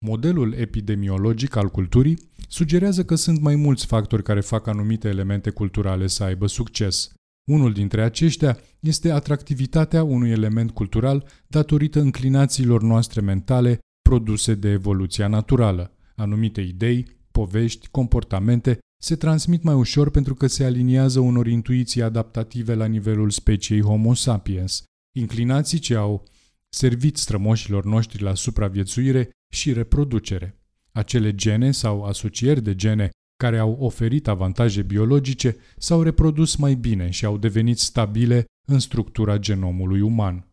Modelul 0.06 0.52
epidemiologic 0.52 1.56
al 1.56 1.68
culturii 1.68 2.18
sugerează 2.48 3.04
că 3.04 3.14
sunt 3.14 3.40
mai 3.40 3.54
mulți 3.54 3.86
factori 3.86 4.22
care 4.22 4.40
fac 4.40 4.66
anumite 4.66 5.08
elemente 5.08 5.50
culturale 5.50 6.06
să 6.06 6.24
aibă 6.24 6.46
succes. 6.46 7.12
Unul 7.48 7.72
dintre 7.72 8.02
aceștia 8.02 8.58
este 8.80 9.10
atractivitatea 9.10 10.02
unui 10.02 10.30
element 10.30 10.70
cultural 10.70 11.28
datorită 11.46 12.00
înclinațiilor 12.00 12.82
noastre 12.82 13.20
mentale 13.20 13.78
produse 14.08 14.54
de 14.54 14.68
evoluția 14.68 15.28
naturală. 15.28 15.92
Anumite 16.16 16.60
idei, 16.60 17.06
povești, 17.30 17.88
comportamente 17.88 18.78
se 19.02 19.16
transmit 19.16 19.62
mai 19.62 19.74
ușor 19.74 20.10
pentru 20.10 20.34
că 20.34 20.46
se 20.46 20.64
aliniază 20.64 21.20
unor 21.20 21.46
intuiții 21.46 22.02
adaptative 22.02 22.74
la 22.74 22.86
nivelul 22.86 23.30
speciei 23.30 23.82
Homo 23.82 24.14
sapiens, 24.14 24.82
inclinații 25.16 25.78
ce 25.78 25.94
au 25.94 26.24
servit 26.68 27.16
strămoșilor 27.16 27.84
noștri 27.84 28.22
la 28.22 28.34
supraviețuire 28.34 29.30
și 29.52 29.72
reproducere. 29.72 30.58
Acele 30.92 31.34
gene 31.34 31.70
sau 31.70 32.04
asocieri 32.04 32.62
de 32.62 32.74
gene 32.74 33.10
care 33.42 33.58
au 33.58 33.76
oferit 33.80 34.28
avantaje 34.28 34.82
biologice 34.82 35.56
s-au 35.76 36.02
reprodus 36.02 36.56
mai 36.56 36.74
bine 36.74 37.10
și 37.10 37.24
au 37.24 37.36
devenit 37.38 37.78
stabile 37.78 38.44
în 38.68 38.78
structura 38.78 39.38
genomului 39.38 40.00
uman. 40.00 40.46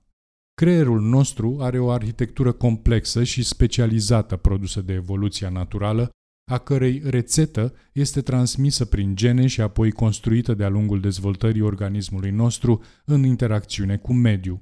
Creierul 0.53 1.01
nostru 1.01 1.57
are 1.59 1.79
o 1.79 1.89
arhitectură 1.89 2.51
complexă 2.51 3.23
și 3.23 3.43
specializată 3.43 4.35
produsă 4.35 4.81
de 4.81 4.93
evoluția 4.93 5.49
naturală, 5.49 6.09
a 6.51 6.57
cărei 6.57 7.01
rețetă 7.05 7.73
este 7.93 8.21
transmisă 8.21 8.85
prin 8.85 9.15
gene 9.15 9.47
și 9.47 9.61
apoi 9.61 9.91
construită 9.91 10.53
de-a 10.53 10.69
lungul 10.69 10.99
dezvoltării 10.99 11.61
organismului 11.61 12.31
nostru 12.31 12.83
în 13.05 13.23
interacțiune 13.23 13.97
cu 13.97 14.13
mediul. 14.13 14.61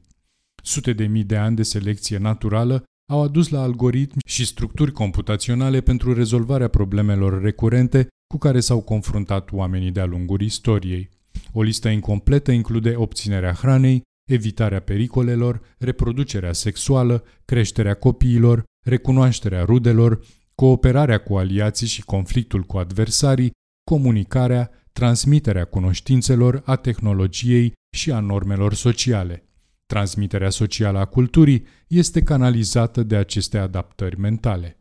Sute 0.63 0.93
de 0.93 1.05
mii 1.05 1.23
de 1.23 1.37
ani 1.37 1.55
de 1.55 1.63
selecție 1.63 2.17
naturală 2.17 2.83
au 3.11 3.21
adus 3.21 3.49
la 3.49 3.61
algoritmi 3.61 4.21
și 4.25 4.45
structuri 4.45 4.91
computaționale 4.91 5.81
pentru 5.81 6.13
rezolvarea 6.13 6.67
problemelor 6.67 7.41
recurente 7.41 8.07
cu 8.27 8.37
care 8.37 8.59
s-au 8.59 8.81
confruntat 8.81 9.51
oamenii 9.51 9.91
de-a 9.91 10.05
lungul 10.05 10.41
istoriei. 10.41 11.09
O 11.51 11.61
listă 11.61 11.89
incompletă 11.89 12.51
include 12.51 12.95
obținerea 12.95 13.53
hranei, 13.53 14.01
evitarea 14.31 14.79
pericolelor, 14.79 15.61
reproducerea 15.77 16.53
sexuală, 16.53 17.23
creșterea 17.45 17.93
copiilor, 17.93 18.63
recunoașterea 18.85 19.63
rudelor, 19.63 20.19
cooperarea 20.55 21.17
cu 21.17 21.37
aliații 21.37 21.87
și 21.87 22.03
conflictul 22.03 22.61
cu 22.61 22.77
adversarii, 22.77 23.51
comunicarea, 23.91 24.69
transmiterea 24.93 25.65
cunoștințelor, 25.65 26.61
a 26.65 26.75
tehnologiei 26.75 27.73
și 27.95 28.11
a 28.11 28.19
normelor 28.19 28.73
sociale. 28.73 29.43
Transmiterea 29.85 30.49
socială 30.49 30.99
a 30.99 31.05
culturii 31.05 31.65
este 31.87 32.23
canalizată 32.23 33.03
de 33.03 33.15
aceste 33.15 33.57
adaptări 33.57 34.19
mentale. 34.19 34.77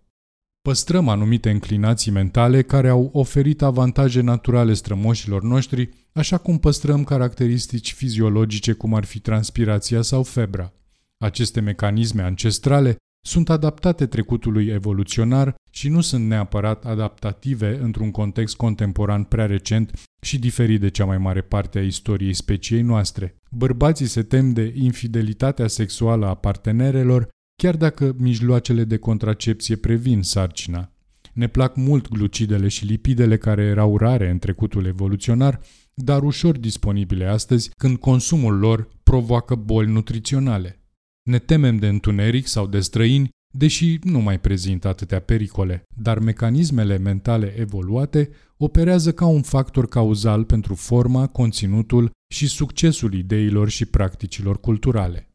Păstrăm 0.62 1.08
anumite 1.08 1.50
înclinații 1.50 2.10
mentale 2.10 2.62
care 2.62 2.88
au 2.88 3.10
oferit 3.12 3.62
avantaje 3.62 4.20
naturale 4.20 4.74
strămoșilor 4.74 5.42
noștri, 5.42 5.88
așa 6.12 6.38
cum 6.38 6.58
păstrăm 6.58 7.04
caracteristici 7.04 7.92
fiziologice 7.92 8.72
cum 8.72 8.94
ar 8.94 9.04
fi 9.04 9.20
transpirația 9.20 10.02
sau 10.02 10.22
febra. 10.22 10.72
Aceste 11.18 11.60
mecanisme 11.60 12.22
ancestrale 12.22 12.96
sunt 13.24 13.50
adaptate 13.50 14.06
trecutului 14.06 14.66
evoluționar 14.66 15.54
și 15.74 15.88
nu 15.88 16.00
sunt 16.00 16.26
neapărat 16.26 16.84
adaptative 16.84 17.78
într-un 17.80 18.10
context 18.10 18.56
contemporan 18.56 19.24
prea 19.24 19.46
recent 19.46 19.92
și 20.20 20.38
diferit 20.38 20.80
de 20.80 20.90
cea 20.90 21.04
mai 21.04 21.18
mare 21.18 21.40
parte 21.40 21.78
a 21.78 21.82
istoriei 21.82 22.34
speciei 22.34 22.82
noastre. 22.82 23.36
Bărbații 23.50 24.06
se 24.06 24.22
tem 24.22 24.52
de 24.52 24.72
infidelitatea 24.76 25.66
sexuală 25.66 26.26
a 26.26 26.34
partenerelor, 26.34 27.28
chiar 27.62 27.76
dacă 27.76 28.14
mijloacele 28.18 28.84
de 28.84 28.96
contracepție 28.96 29.76
previn 29.76 30.22
sarcina. 30.22 30.92
Ne 31.32 31.46
plac 31.46 31.76
mult 31.76 32.08
glucidele 32.08 32.68
și 32.68 32.84
lipidele 32.84 33.36
care 33.36 33.62
erau 33.62 33.96
rare 33.96 34.30
în 34.30 34.38
trecutul 34.38 34.86
evoluționar, 34.86 35.60
dar 35.94 36.22
ușor 36.22 36.58
disponibile 36.58 37.26
astăzi 37.26 37.70
când 37.76 37.96
consumul 37.96 38.58
lor 38.58 38.88
provoacă 39.02 39.54
boli 39.54 39.90
nutriționale. 39.90 40.82
Ne 41.22 41.38
temem 41.38 41.76
de 41.76 41.88
întuneric 41.88 42.46
sau 42.46 42.66
de 42.66 42.80
străini, 42.80 43.28
deși 43.54 43.98
nu 44.02 44.20
mai 44.20 44.40
prezintă 44.40 44.88
atâtea 44.88 45.20
pericole, 45.20 45.82
dar 45.96 46.18
mecanismele 46.18 46.98
mentale 46.98 47.54
evoluate 47.58 48.30
operează 48.56 49.12
ca 49.12 49.26
un 49.26 49.42
factor 49.42 49.88
cauzal 49.88 50.44
pentru 50.44 50.74
forma, 50.74 51.26
conținutul 51.26 52.10
și 52.34 52.46
succesul 52.46 53.14
ideilor 53.14 53.68
și 53.68 53.84
practicilor 53.84 54.60
culturale. 54.60 55.28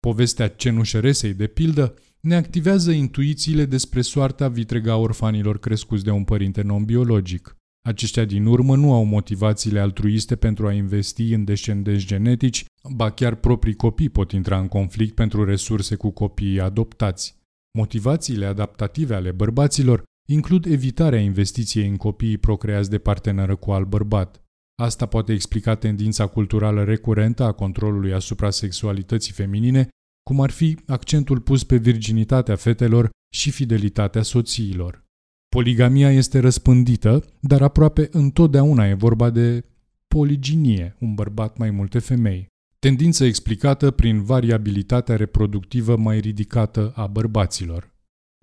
Povestea 0.00 0.48
cenușăresei, 0.48 1.34
de 1.34 1.46
pildă, 1.46 1.94
ne 2.20 2.34
activează 2.34 2.90
intuițiile 2.90 3.64
despre 3.64 4.00
soarta 4.00 4.48
vitrega 4.48 4.96
orfanilor 4.96 5.58
crescuți 5.58 6.04
de 6.04 6.10
un 6.10 6.24
părinte 6.24 6.62
non-biologic. 6.62 7.55
Aceștia 7.86 8.24
din 8.24 8.46
urmă 8.46 8.76
nu 8.76 8.92
au 8.92 9.04
motivațiile 9.04 9.80
altruiste 9.80 10.36
pentru 10.36 10.66
a 10.66 10.72
investi 10.72 11.32
în 11.32 11.44
descendenți 11.44 12.06
genetici, 12.06 12.64
ba 12.94 13.10
chiar 13.10 13.34
proprii 13.34 13.74
copii 13.74 14.08
pot 14.08 14.32
intra 14.32 14.58
în 14.58 14.68
conflict 14.68 15.14
pentru 15.14 15.44
resurse 15.44 15.94
cu 15.94 16.10
copiii 16.10 16.60
adoptați. 16.60 17.36
Motivațiile 17.78 18.46
adaptative 18.46 19.14
ale 19.14 19.32
bărbaților 19.32 20.02
includ 20.28 20.66
evitarea 20.66 21.20
investiției 21.20 21.88
în 21.88 21.96
copiii 21.96 22.38
procreați 22.38 22.90
de 22.90 22.98
parteneră 22.98 23.56
cu 23.56 23.70
alt 23.70 23.86
bărbat. 23.86 24.44
Asta 24.82 25.06
poate 25.06 25.32
explica 25.32 25.74
tendința 25.74 26.26
culturală 26.26 26.84
recurentă 26.84 27.42
a 27.42 27.52
controlului 27.52 28.12
asupra 28.12 28.50
sexualității 28.50 29.32
feminine, 29.32 29.88
cum 30.22 30.40
ar 30.40 30.50
fi 30.50 30.78
accentul 30.86 31.40
pus 31.40 31.64
pe 31.64 31.76
virginitatea 31.76 32.56
fetelor 32.56 33.10
și 33.34 33.50
fidelitatea 33.50 34.22
soțiilor. 34.22 35.05
Poligamia 35.48 36.10
este 36.10 36.38
răspândită, 36.38 37.24
dar 37.40 37.62
aproape 37.62 38.08
întotdeauna 38.10 38.86
e 38.86 38.94
vorba 38.94 39.30
de 39.30 39.64
poliginie, 40.08 40.96
un 41.00 41.14
bărbat 41.14 41.56
mai 41.56 41.70
multe 41.70 41.98
femei. 41.98 42.46
Tendință 42.78 43.24
explicată 43.24 43.90
prin 43.90 44.22
variabilitatea 44.22 45.16
reproductivă 45.16 45.96
mai 45.96 46.20
ridicată 46.20 46.92
a 46.94 47.06
bărbaților. 47.06 47.94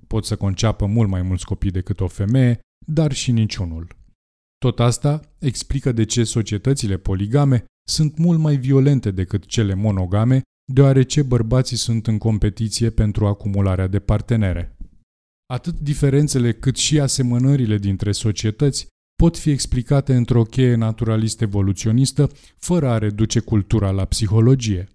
Pot 0.08 0.26
să 0.26 0.36
conceapă 0.36 0.86
mult 0.86 1.10
mai 1.10 1.22
mulți 1.22 1.46
copii 1.46 1.72
decât 1.72 2.00
o 2.00 2.08
femeie, 2.08 2.60
dar 2.86 3.14
și 3.14 3.32
niciunul. 3.32 3.88
Tot 4.58 4.80
asta 4.80 5.20
explică 5.40 5.92
de 5.92 6.06
ce 6.06 6.24
societățile 6.24 6.98
poligame 6.98 7.66
sunt 7.90 8.18
mult 8.18 8.40
mai 8.40 8.56
violente 8.56 9.12
decât 9.12 9.46
cele 9.46 9.74
monogame, 9.74 10.42
deoarece 10.72 11.22
bărbații 11.22 11.78
sunt 11.78 12.08
în 12.08 12.18
competiție 12.18 12.90
pentru 12.90 13.28
acumularea 13.28 13.88
de 13.88 14.00
partenere. 14.00 14.78
Atât 15.54 15.80
diferențele 15.80 16.52
cât 16.52 16.76
și 16.76 17.00
asemănările 17.00 17.78
dintre 17.78 18.12
societăți 18.12 18.88
pot 19.16 19.38
fi 19.38 19.50
explicate 19.50 20.16
într-o 20.16 20.44
cheie 20.44 20.76
naturalist-evoluționistă, 20.76 22.30
fără 22.58 22.90
a 22.90 22.98
reduce 22.98 23.40
cultura 23.40 23.92
la 23.92 24.06
psihologie. 24.06 24.88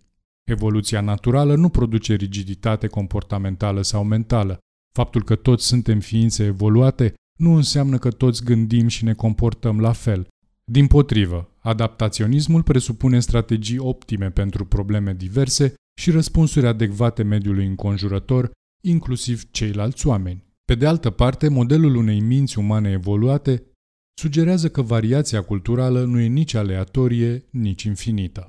Evoluția 0.44 1.00
naturală 1.00 1.54
nu 1.54 1.68
produce 1.68 2.14
rigiditate 2.14 2.86
comportamentală 2.86 3.82
sau 3.82 4.04
mentală. 4.04 4.58
Faptul 4.94 5.22
că 5.22 5.34
toți 5.34 5.66
suntem 5.66 6.00
ființe 6.00 6.44
evoluate 6.44 7.14
nu 7.38 7.54
înseamnă 7.54 7.98
că 7.98 8.10
toți 8.10 8.44
gândim 8.44 8.88
și 8.88 9.04
ne 9.04 9.14
comportăm 9.14 9.80
la 9.80 9.92
fel. 9.92 10.26
Din 10.64 10.86
potrivă, 10.86 11.50
adaptaționismul 11.58 12.62
presupune 12.62 13.20
strategii 13.20 13.78
optime 13.78 14.30
pentru 14.30 14.64
probleme 14.64 15.14
diverse 15.14 15.74
și 16.00 16.10
răspunsuri 16.10 16.66
adecvate 16.66 17.22
mediului 17.22 17.66
înconjurător, 17.66 18.50
inclusiv 18.80 19.50
ceilalți 19.50 20.06
oameni. 20.06 20.46
Pe 20.68 20.74
de 20.74 20.86
altă 20.86 21.10
parte, 21.10 21.48
modelul 21.48 21.94
unei 21.94 22.20
minți 22.20 22.58
umane 22.58 22.90
evoluate 22.90 23.62
sugerează 24.20 24.68
că 24.68 24.82
variația 24.82 25.42
culturală 25.42 26.04
nu 26.04 26.20
e 26.20 26.26
nici 26.26 26.54
aleatorie, 26.54 27.44
nici 27.50 27.82
infinită. 27.82 28.46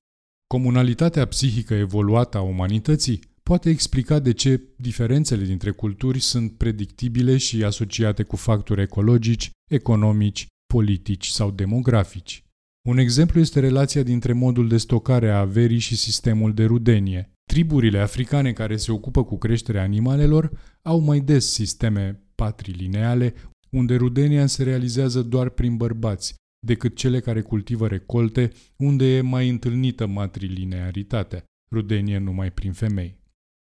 Comunalitatea 0.48 1.26
psihică 1.26 1.74
evoluată 1.74 2.38
a 2.38 2.42
umanității 2.42 3.20
poate 3.44 3.70
explica 3.70 4.20
de 4.20 4.34
ce 4.34 4.62
diferențele 4.78 5.44
dintre 5.44 5.72
culturi 5.72 6.20
sunt 6.20 6.58
predictibile 6.58 7.38
și 7.38 7.64
asociate 7.64 8.24
cu 8.24 8.36
factori 8.36 8.82
ecologici, 8.82 9.52
economici, 9.72 10.48
politici 10.74 11.28
sau 11.28 11.52
demografici. 11.52 12.44
Un 12.88 12.98
exemplu 12.98 13.40
este 13.40 13.60
relația 13.60 14.04
dintre 14.04 14.34
modul 14.34 14.68
de 14.68 14.78
stocare 14.78 15.30
a 15.30 15.40
averii 15.40 15.80
și 15.80 15.96
sistemul 15.96 16.54
de 16.54 16.66
rudenie. 16.66 17.32
Triburile 17.54 18.00
africane 18.00 18.54
care 18.54 18.78
se 18.78 18.92
ocupă 18.92 19.24
cu 19.24 19.38
creșterea 19.38 19.82
animalelor 19.82 20.52
au 20.82 21.00
mai 21.00 21.20
des 21.20 21.52
sisteme 21.52 22.24
patrilineale 22.36 23.34
unde 23.70 23.96
rudenia 23.96 24.46
se 24.46 24.64
realizează 24.64 25.22
doar 25.22 25.50
prin 25.50 25.78
bărbați, 25.78 26.36
decât 26.66 26.96
cele 26.96 27.20
care 27.20 27.42
cultivă 27.42 27.88
recolte, 27.88 28.52
unde 28.76 29.16
e 29.16 29.22
mai 29.22 29.50
întâlnită 29.50 30.08
matrilinearitatea, 30.08 31.44
rudenie 31.72 32.18
numai 32.18 32.52
prin 32.52 32.72
femei. 32.72 33.18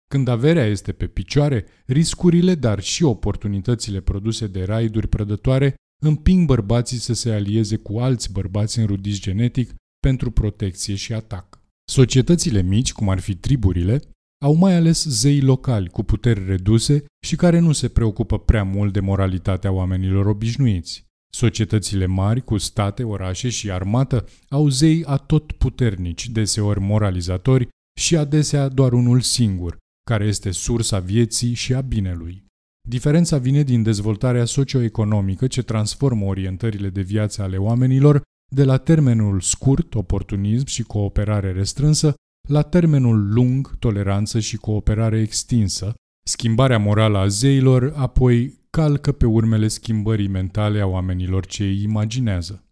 Când 0.09 0.27
averea 0.27 0.65
este 0.65 0.91
pe 0.91 1.07
picioare, 1.07 1.65
riscurile, 1.85 2.55
dar 2.55 2.79
și 2.79 3.03
oportunitățile 3.03 3.99
produse 3.99 4.47
de 4.47 4.63
raiduri 4.63 5.07
prădătoare 5.07 5.75
împing 6.01 6.47
bărbații 6.47 6.97
să 6.97 7.13
se 7.13 7.31
alieze 7.31 7.75
cu 7.75 7.99
alți 7.99 8.31
bărbați 8.31 8.79
înrudiți 8.79 9.21
genetic 9.21 9.73
pentru 9.99 10.31
protecție 10.31 10.95
și 10.95 11.13
atac. 11.13 11.61
Societățile 11.91 12.61
mici, 12.61 12.93
cum 12.93 13.09
ar 13.09 13.19
fi 13.19 13.35
triburile, 13.35 14.01
au 14.45 14.53
mai 14.55 14.75
ales 14.75 15.05
zei 15.05 15.41
locali 15.41 15.89
cu 15.89 16.03
puteri 16.03 16.45
reduse 16.45 17.05
și 17.25 17.35
care 17.35 17.59
nu 17.59 17.71
se 17.71 17.87
preocupă 17.87 18.39
prea 18.39 18.63
mult 18.63 18.93
de 18.93 18.99
moralitatea 18.99 19.71
oamenilor 19.71 20.25
obișnuiți. 20.25 21.05
Societățile 21.33 22.05
mari, 22.05 22.43
cu 22.43 22.57
state, 22.57 23.03
orașe 23.03 23.49
și 23.49 23.71
armată, 23.71 24.27
au 24.49 24.69
zei 24.69 25.03
atot 25.05 25.51
puternici, 25.51 26.29
deseori 26.29 26.79
moralizatori 26.79 27.67
și 27.99 28.17
adesea 28.17 28.67
doar 28.67 28.93
unul 28.93 29.21
singur, 29.21 29.77
care 30.03 30.25
este 30.25 30.51
sursa 30.51 30.99
vieții 30.99 31.53
și 31.53 31.73
a 31.73 31.81
binelui. 31.81 32.45
Diferența 32.89 33.37
vine 33.37 33.63
din 33.63 33.83
dezvoltarea 33.83 34.45
socioeconomică 34.45 35.47
ce 35.47 35.61
transformă 35.61 36.25
orientările 36.25 36.89
de 36.89 37.01
viață 37.01 37.41
ale 37.41 37.57
oamenilor 37.57 38.21
de 38.51 38.63
la 38.63 38.77
termenul 38.77 39.41
scurt, 39.41 39.95
oportunism 39.95 40.65
și 40.65 40.83
cooperare 40.83 41.51
restrânsă, 41.51 42.13
la 42.49 42.61
termenul 42.61 43.33
lung, 43.33 43.77
toleranță 43.79 44.39
și 44.39 44.57
cooperare 44.57 45.19
extinsă, 45.19 45.93
schimbarea 46.23 46.77
morală 46.77 47.17
a 47.17 47.27
zeilor, 47.27 47.93
apoi 47.95 48.59
calcă 48.69 49.11
pe 49.11 49.25
urmele 49.25 49.67
schimbării 49.67 50.27
mentale 50.27 50.79
a 50.79 50.85
oamenilor 50.85 51.45
ce 51.45 51.63
îi 51.63 51.83
imaginează. 51.83 52.63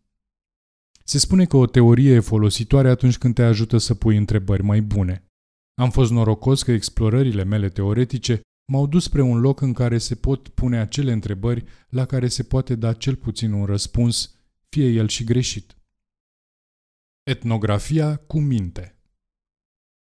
Se 1.04 1.18
spune 1.18 1.46
că 1.46 1.58
o 1.58 1.66
teorie 1.66 2.14
e 2.14 2.20
folositoare 2.20 2.90
atunci 2.90 3.18
când 3.18 3.34
te 3.34 3.44
ajută 3.44 3.78
să 3.78 3.96
pui 3.96 4.18
întrebări 4.18 4.64
mai 4.64 4.82
bune. 4.82 5.24
Am 5.82 5.90
fost 5.90 6.12
norocos 6.12 6.64
că 6.64 6.72
explorările 6.72 7.44
mele 7.44 7.70
teoretice 7.70 8.42
m-au 8.72 8.88
dus 8.88 9.04
spre 9.04 9.22
un 9.22 9.40
loc 9.40 9.62
în 9.62 9.74
care 9.74 9.98
se 9.98 10.16
pot 10.16 10.48
pune 10.48 10.80
acele 10.80 11.12
întrebări 11.12 11.64
la 11.90 12.06
care 12.06 12.28
se 12.28 12.44
poate 12.44 12.76
da 12.76 12.94
cel 12.94 13.16
puțin 13.16 13.52
un 13.52 13.66
răspuns, 13.66 14.35
fie 14.76 14.90
el 14.90 15.08
și 15.08 15.24
greșit. 15.24 15.78
Etnografia 17.24 18.16
cu 18.16 18.40
minte 18.40 18.96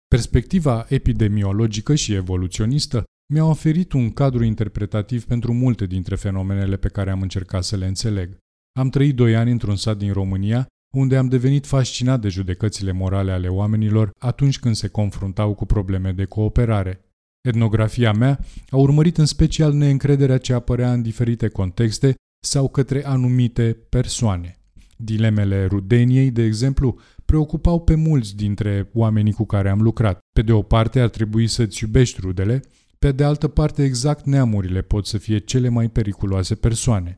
Perspectiva 0.08 0.86
epidemiologică 0.90 1.96
și 1.96 2.14
evoluționistă 2.14 3.04
mi-a 3.34 3.46
oferit 3.46 3.94
un 3.94 4.14
cadru 4.14 4.44
interpretativ 4.44 5.26
pentru 5.26 5.54
multe 5.54 5.86
dintre 5.86 6.16
fenomenele 6.16 6.78
pe 6.78 6.88
care 6.88 7.12
am 7.12 7.22
încercat 7.22 7.64
să 7.64 7.76
le 7.76 7.86
înțeleg. 7.86 8.38
Am 8.80 8.90
trăit 8.90 9.16
doi 9.16 9.36
ani 9.36 9.52
într-un 9.52 9.76
sat 9.76 9.98
din 9.98 10.14
România, 10.14 10.68
unde 10.94 11.18
am 11.18 11.28
devenit 11.28 11.66
fascinat 11.66 12.22
de 12.22 12.30
judecățile 12.30 12.92
morale 12.92 13.32
ale 13.32 13.48
oamenilor 13.48 14.12
atunci 14.18 14.60
când 14.60 14.76
se 14.76 14.88
confruntau 14.88 15.56
cu 15.56 15.66
probleme 15.66 16.12
de 16.12 16.26
cooperare. 16.26 17.02
Etnografia 17.42 18.12
mea 18.12 18.40
a 18.70 18.78
urmărit 18.78 19.18
în 19.18 19.26
special 19.26 19.74
neîncrederea 19.74 20.38
ce 20.38 20.54
apărea 20.54 20.94
în 20.94 21.02
diferite 21.02 21.48
contexte 21.48 22.16
sau 22.40 22.70
către 22.70 23.06
anumite 23.06 23.78
persoane. 23.90 24.58
Dilemele 24.98 25.66
Rudeniei, 25.66 26.32
de 26.32 26.44
exemplu, 26.44 27.00
preocupau 27.26 27.82
pe 27.82 27.96
mulți 27.96 28.36
dintre 28.36 28.90
oamenii 28.94 29.34
cu 29.34 29.46
care 29.46 29.70
am 29.70 29.82
lucrat. 29.82 30.20
Pe 30.34 30.42
de 30.42 30.52
o 30.52 30.62
parte 30.62 31.00
ar 31.00 31.10
trebui 31.10 31.48
să-ți 31.48 31.84
iubești 31.84 32.20
rudele, 32.22 32.62
pe 33.00 33.12
de 33.12 33.24
altă 33.24 33.48
parte 33.48 33.84
exact 33.84 34.26
neamurile 34.26 34.82
pot 34.82 35.06
să 35.06 35.18
fie 35.18 35.38
cele 35.38 35.70
mai 35.70 35.90
periculoase 35.90 36.56
persoane. 36.56 37.18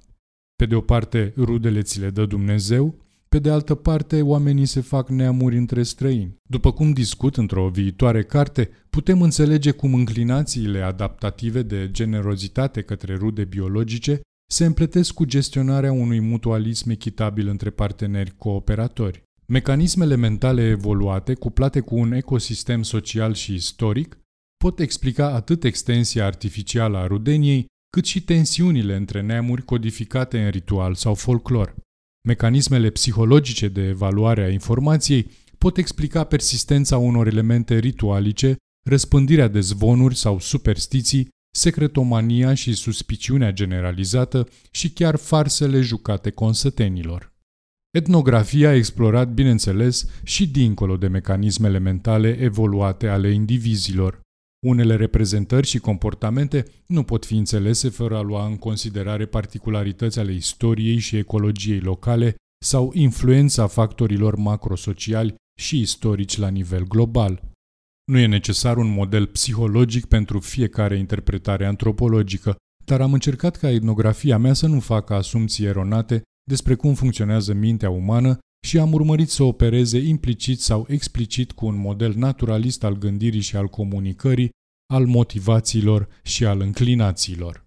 Pe 0.55 0.65
de 0.65 0.75
o 0.75 0.81
parte 0.81 1.33
rudele 1.37 1.81
ți 1.81 1.99
le 1.99 2.09
dă 2.09 2.25
Dumnezeu, 2.25 2.95
pe 3.29 3.39
de 3.39 3.49
altă 3.49 3.75
parte, 3.75 4.21
oamenii 4.21 4.65
se 4.65 4.81
fac 4.81 5.09
neamuri 5.09 5.57
între 5.57 5.83
străini. 5.83 6.35
După 6.49 6.71
cum 6.71 6.91
discut 6.91 7.37
într-o 7.37 7.69
viitoare 7.69 8.23
carte, 8.23 8.69
putem 8.89 9.21
înțelege 9.21 9.71
cum 9.71 9.93
înclinațiile 9.93 10.81
adaptative 10.81 11.61
de 11.61 11.89
generozitate 11.91 12.81
către 12.81 13.15
rude 13.15 13.43
biologice 13.43 14.21
se 14.51 14.65
împletesc 14.65 15.13
cu 15.13 15.25
gestionarea 15.25 15.91
unui 15.91 16.19
mutualism 16.19 16.89
echitabil 16.89 17.47
între 17.47 17.69
parteneri 17.69 18.37
cooperatori. 18.37 19.23
Mecanismele 19.45 20.15
mentale 20.15 20.67
evoluate, 20.67 21.33
cuplate 21.33 21.79
cu 21.79 21.95
un 21.95 22.11
ecosistem 22.11 22.83
social 22.83 23.33
și 23.33 23.53
istoric, 23.53 24.19
pot 24.57 24.79
explica 24.79 25.33
atât 25.33 25.63
extensia 25.63 26.25
artificială 26.25 26.97
a 26.97 27.07
rudeniei, 27.07 27.65
cât 27.89 28.05
și 28.05 28.23
tensiunile 28.23 28.95
între 28.95 29.21
neamuri 29.21 29.65
codificate 29.65 30.43
în 30.43 30.49
ritual 30.49 30.95
sau 30.95 31.13
folclor. 31.13 31.75
Mecanismele 32.27 32.89
psihologice 32.89 33.67
de 33.67 33.87
evaluare 33.87 34.43
a 34.43 34.49
informației 34.49 35.31
pot 35.57 35.77
explica 35.77 36.23
persistența 36.23 36.97
unor 36.97 37.27
elemente 37.27 37.79
ritualice, 37.79 38.55
răspândirea 38.83 39.47
de 39.47 39.59
zvonuri 39.59 40.15
sau 40.15 40.39
superstiții, 40.39 41.27
secretomania 41.51 42.53
și 42.53 42.73
suspiciunea 42.73 43.51
generalizată 43.51 44.47
și 44.71 44.91
chiar 44.91 45.15
farsele 45.15 45.81
jucate 45.81 46.29
consătenilor. 46.29 47.33
Etnografia 47.91 48.69
a 48.69 48.75
explorat, 48.75 49.33
bineînțeles, 49.33 50.05
și 50.23 50.47
dincolo 50.47 50.97
de 50.97 51.07
mecanismele 51.07 51.77
mentale 51.77 52.37
evoluate 52.39 53.07
ale 53.07 53.31
indivizilor. 53.31 54.21
Unele 54.65 54.95
reprezentări 54.95 55.67
și 55.67 55.79
comportamente 55.79 56.65
nu 56.85 57.03
pot 57.03 57.25
fi 57.25 57.35
înțelese 57.35 57.89
fără 57.89 58.17
a 58.17 58.21
lua 58.21 58.45
în 58.45 58.57
considerare 58.57 59.25
particularități 59.25 60.19
ale 60.19 60.33
istoriei 60.33 60.97
și 60.97 61.17
ecologiei 61.17 61.79
locale 61.79 62.35
sau 62.65 62.91
influența 62.93 63.67
factorilor 63.67 64.35
macrosociali 64.35 65.35
și 65.59 65.79
istorici 65.79 66.37
la 66.37 66.47
nivel 66.47 66.83
global. 66.87 67.50
Nu 68.11 68.19
e 68.19 68.25
necesar 68.25 68.77
un 68.77 68.87
model 68.87 69.25
psihologic 69.25 70.05
pentru 70.05 70.39
fiecare 70.39 70.97
interpretare 70.97 71.65
antropologică, 71.65 72.55
dar 72.85 73.01
am 73.01 73.13
încercat 73.13 73.55
ca 73.55 73.69
etnografia 73.69 74.37
mea 74.37 74.53
să 74.53 74.67
nu 74.67 74.79
facă 74.79 75.13
asumții 75.13 75.65
eronate 75.65 76.21
despre 76.43 76.75
cum 76.75 76.93
funcționează 76.93 77.53
mintea 77.53 77.89
umană 77.89 78.37
și 78.67 78.79
am 78.79 78.93
urmărit 78.93 79.29
să 79.29 79.43
opereze 79.43 79.97
implicit 79.97 80.59
sau 80.59 80.85
explicit 80.89 81.51
cu 81.51 81.65
un 81.65 81.75
model 81.75 82.13
naturalist 82.15 82.83
al 82.83 82.97
gândirii 82.97 83.41
și 83.41 83.55
al 83.55 83.67
comunicării, 83.67 84.49
al 84.93 85.05
motivațiilor 85.05 86.07
și 86.23 86.45
al 86.45 86.61
înclinațiilor. 86.61 87.65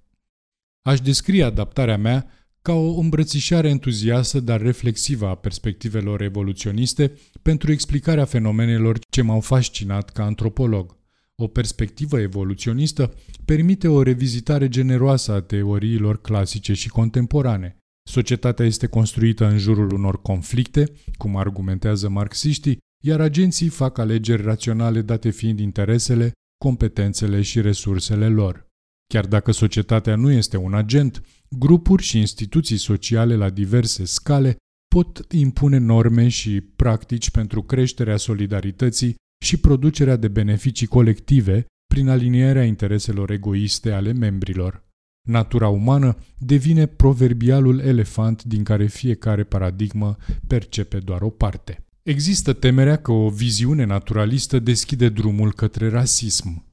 Aș 0.82 1.00
descrie 1.00 1.44
adaptarea 1.44 1.96
mea 1.96 2.26
ca 2.68 2.72
o 2.72 2.98
îmbrățișare 2.98 3.68
entuziastă, 3.68 4.40
dar 4.40 4.60
reflexivă 4.60 5.26
a 5.26 5.34
perspectivelor 5.34 6.22
evoluționiste 6.22 7.12
pentru 7.42 7.72
explicarea 7.72 8.24
fenomenelor 8.24 8.98
ce 9.10 9.22
m-au 9.22 9.40
fascinat 9.40 10.10
ca 10.10 10.24
antropolog. 10.24 10.96
O 11.34 11.46
perspectivă 11.46 12.20
evoluționistă 12.20 13.14
permite 13.44 13.88
o 13.88 14.02
revizitare 14.02 14.68
generoasă 14.68 15.32
a 15.32 15.40
teoriilor 15.40 16.20
clasice 16.20 16.72
și 16.72 16.88
contemporane. 16.88 17.76
Societatea 18.08 18.64
este 18.64 18.86
construită 18.86 19.46
în 19.46 19.58
jurul 19.58 19.92
unor 19.92 20.22
conflicte, 20.22 20.92
cum 21.16 21.36
argumentează 21.36 22.08
marxiștii, 22.08 22.78
iar 23.04 23.20
agenții 23.20 23.68
fac 23.68 23.98
alegeri 23.98 24.42
raționale 24.42 25.02
date 25.02 25.30
fiind 25.30 25.58
interesele, 25.58 26.32
competențele 26.64 27.42
și 27.42 27.60
resursele 27.60 28.28
lor. 28.28 28.66
Chiar 29.06 29.26
dacă 29.26 29.52
societatea 29.52 30.16
nu 30.16 30.30
este 30.30 30.56
un 30.56 30.74
agent, 30.74 31.22
grupuri 31.58 32.02
și 32.02 32.18
instituții 32.18 32.76
sociale 32.76 33.36
la 33.36 33.50
diverse 33.50 34.04
scale 34.04 34.56
pot 34.94 35.32
impune 35.32 35.78
norme 35.78 36.28
și 36.28 36.60
practici 36.60 37.30
pentru 37.30 37.62
creșterea 37.62 38.16
solidarității 38.16 39.14
și 39.44 39.56
producerea 39.56 40.16
de 40.16 40.28
beneficii 40.28 40.86
colective 40.86 41.66
prin 41.94 42.08
alinierea 42.08 42.64
intereselor 42.64 43.30
egoiste 43.30 43.90
ale 43.90 44.12
membrilor. 44.12 44.82
Natura 45.28 45.68
umană 45.68 46.16
devine 46.38 46.86
proverbialul 46.86 47.78
elefant 47.78 48.44
din 48.44 48.64
care 48.64 48.86
fiecare 48.86 49.44
paradigmă 49.44 50.16
percepe 50.46 50.98
doar 50.98 51.22
o 51.22 51.30
parte. 51.30 51.84
Există 52.02 52.52
temerea 52.52 52.96
că 52.96 53.12
o 53.12 53.28
viziune 53.28 53.84
naturalistă 53.84 54.58
deschide 54.58 55.08
drumul 55.08 55.52
către 55.52 55.88
rasism. 55.88 56.64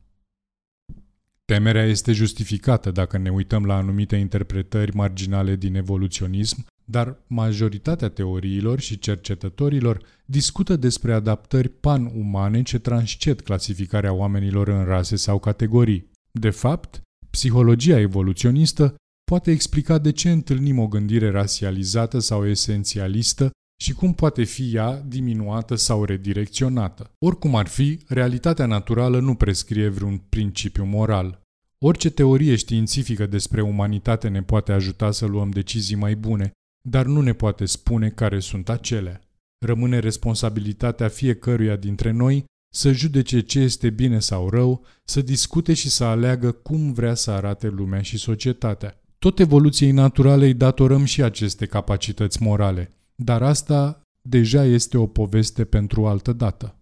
Temerea 1.51 1.83
este 1.83 2.11
justificată 2.11 2.91
dacă 2.91 3.17
ne 3.17 3.29
uităm 3.29 3.65
la 3.65 3.75
anumite 3.75 4.15
interpretări 4.15 4.95
marginale 4.95 5.55
din 5.55 5.75
evoluționism, 5.75 6.65
dar 6.85 7.17
majoritatea 7.27 8.09
teoriilor 8.09 8.79
și 8.79 8.99
cercetătorilor 8.99 10.03
discută 10.25 10.75
despre 10.75 11.13
adaptări 11.13 11.69
pan-umane 11.69 12.61
ce 12.61 12.79
transced 12.79 13.41
clasificarea 13.41 14.13
oamenilor 14.13 14.67
în 14.67 14.83
rase 14.83 15.15
sau 15.15 15.39
categorii. 15.39 16.09
De 16.31 16.49
fapt, 16.49 17.01
psihologia 17.29 17.99
evoluționistă 17.99 18.95
poate 19.23 19.51
explica 19.51 19.97
de 19.97 20.11
ce 20.11 20.31
întâlnim 20.31 20.79
o 20.79 20.87
gândire 20.87 21.29
rasializată 21.29 22.19
sau 22.19 22.47
esențialistă 22.47 23.49
și 23.81 23.93
cum 23.93 24.13
poate 24.13 24.43
fi 24.43 24.71
ea 24.73 25.03
diminuată 25.07 25.75
sau 25.75 26.03
redirecționată. 26.03 27.11
Oricum 27.25 27.55
ar 27.55 27.67
fi, 27.67 27.99
realitatea 28.07 28.65
naturală 28.65 29.19
nu 29.19 29.35
prescrie 29.35 29.87
vreun 29.87 30.17
principiu 30.17 30.85
moral. 30.85 31.40
Orice 31.83 32.09
teorie 32.09 32.55
științifică 32.55 33.25
despre 33.25 33.61
umanitate 33.61 34.27
ne 34.27 34.43
poate 34.43 34.71
ajuta 34.71 35.11
să 35.11 35.25
luăm 35.25 35.49
decizii 35.49 35.95
mai 35.95 36.15
bune, 36.15 36.51
dar 36.81 37.05
nu 37.05 37.21
ne 37.21 37.33
poate 37.33 37.65
spune 37.65 38.09
care 38.09 38.39
sunt 38.39 38.69
acelea. 38.69 39.21
Rămâne 39.65 39.99
responsabilitatea 39.99 41.07
fiecăruia 41.07 41.75
dintre 41.75 42.11
noi 42.11 42.43
să 42.73 42.91
judece 42.91 43.39
ce 43.39 43.59
este 43.59 43.89
bine 43.89 44.19
sau 44.19 44.49
rău, 44.49 44.85
să 45.03 45.21
discute 45.21 45.73
și 45.73 45.89
să 45.89 46.03
aleagă 46.03 46.51
cum 46.51 46.93
vrea 46.93 47.13
să 47.13 47.31
arate 47.31 47.67
lumea 47.67 48.01
și 48.01 48.17
societatea. 48.17 49.01
Tot 49.19 49.39
evoluției 49.39 49.91
naturale 49.91 50.45
îi 50.45 50.53
datorăm 50.53 51.03
și 51.03 51.23
aceste 51.23 51.65
capacități 51.65 52.41
morale, 52.41 52.93
dar 53.15 53.41
asta 53.41 54.01
deja 54.21 54.65
este 54.65 54.97
o 54.97 55.07
poveste 55.07 55.65
pentru 55.65 56.07
altă 56.07 56.33
dată. 56.33 56.80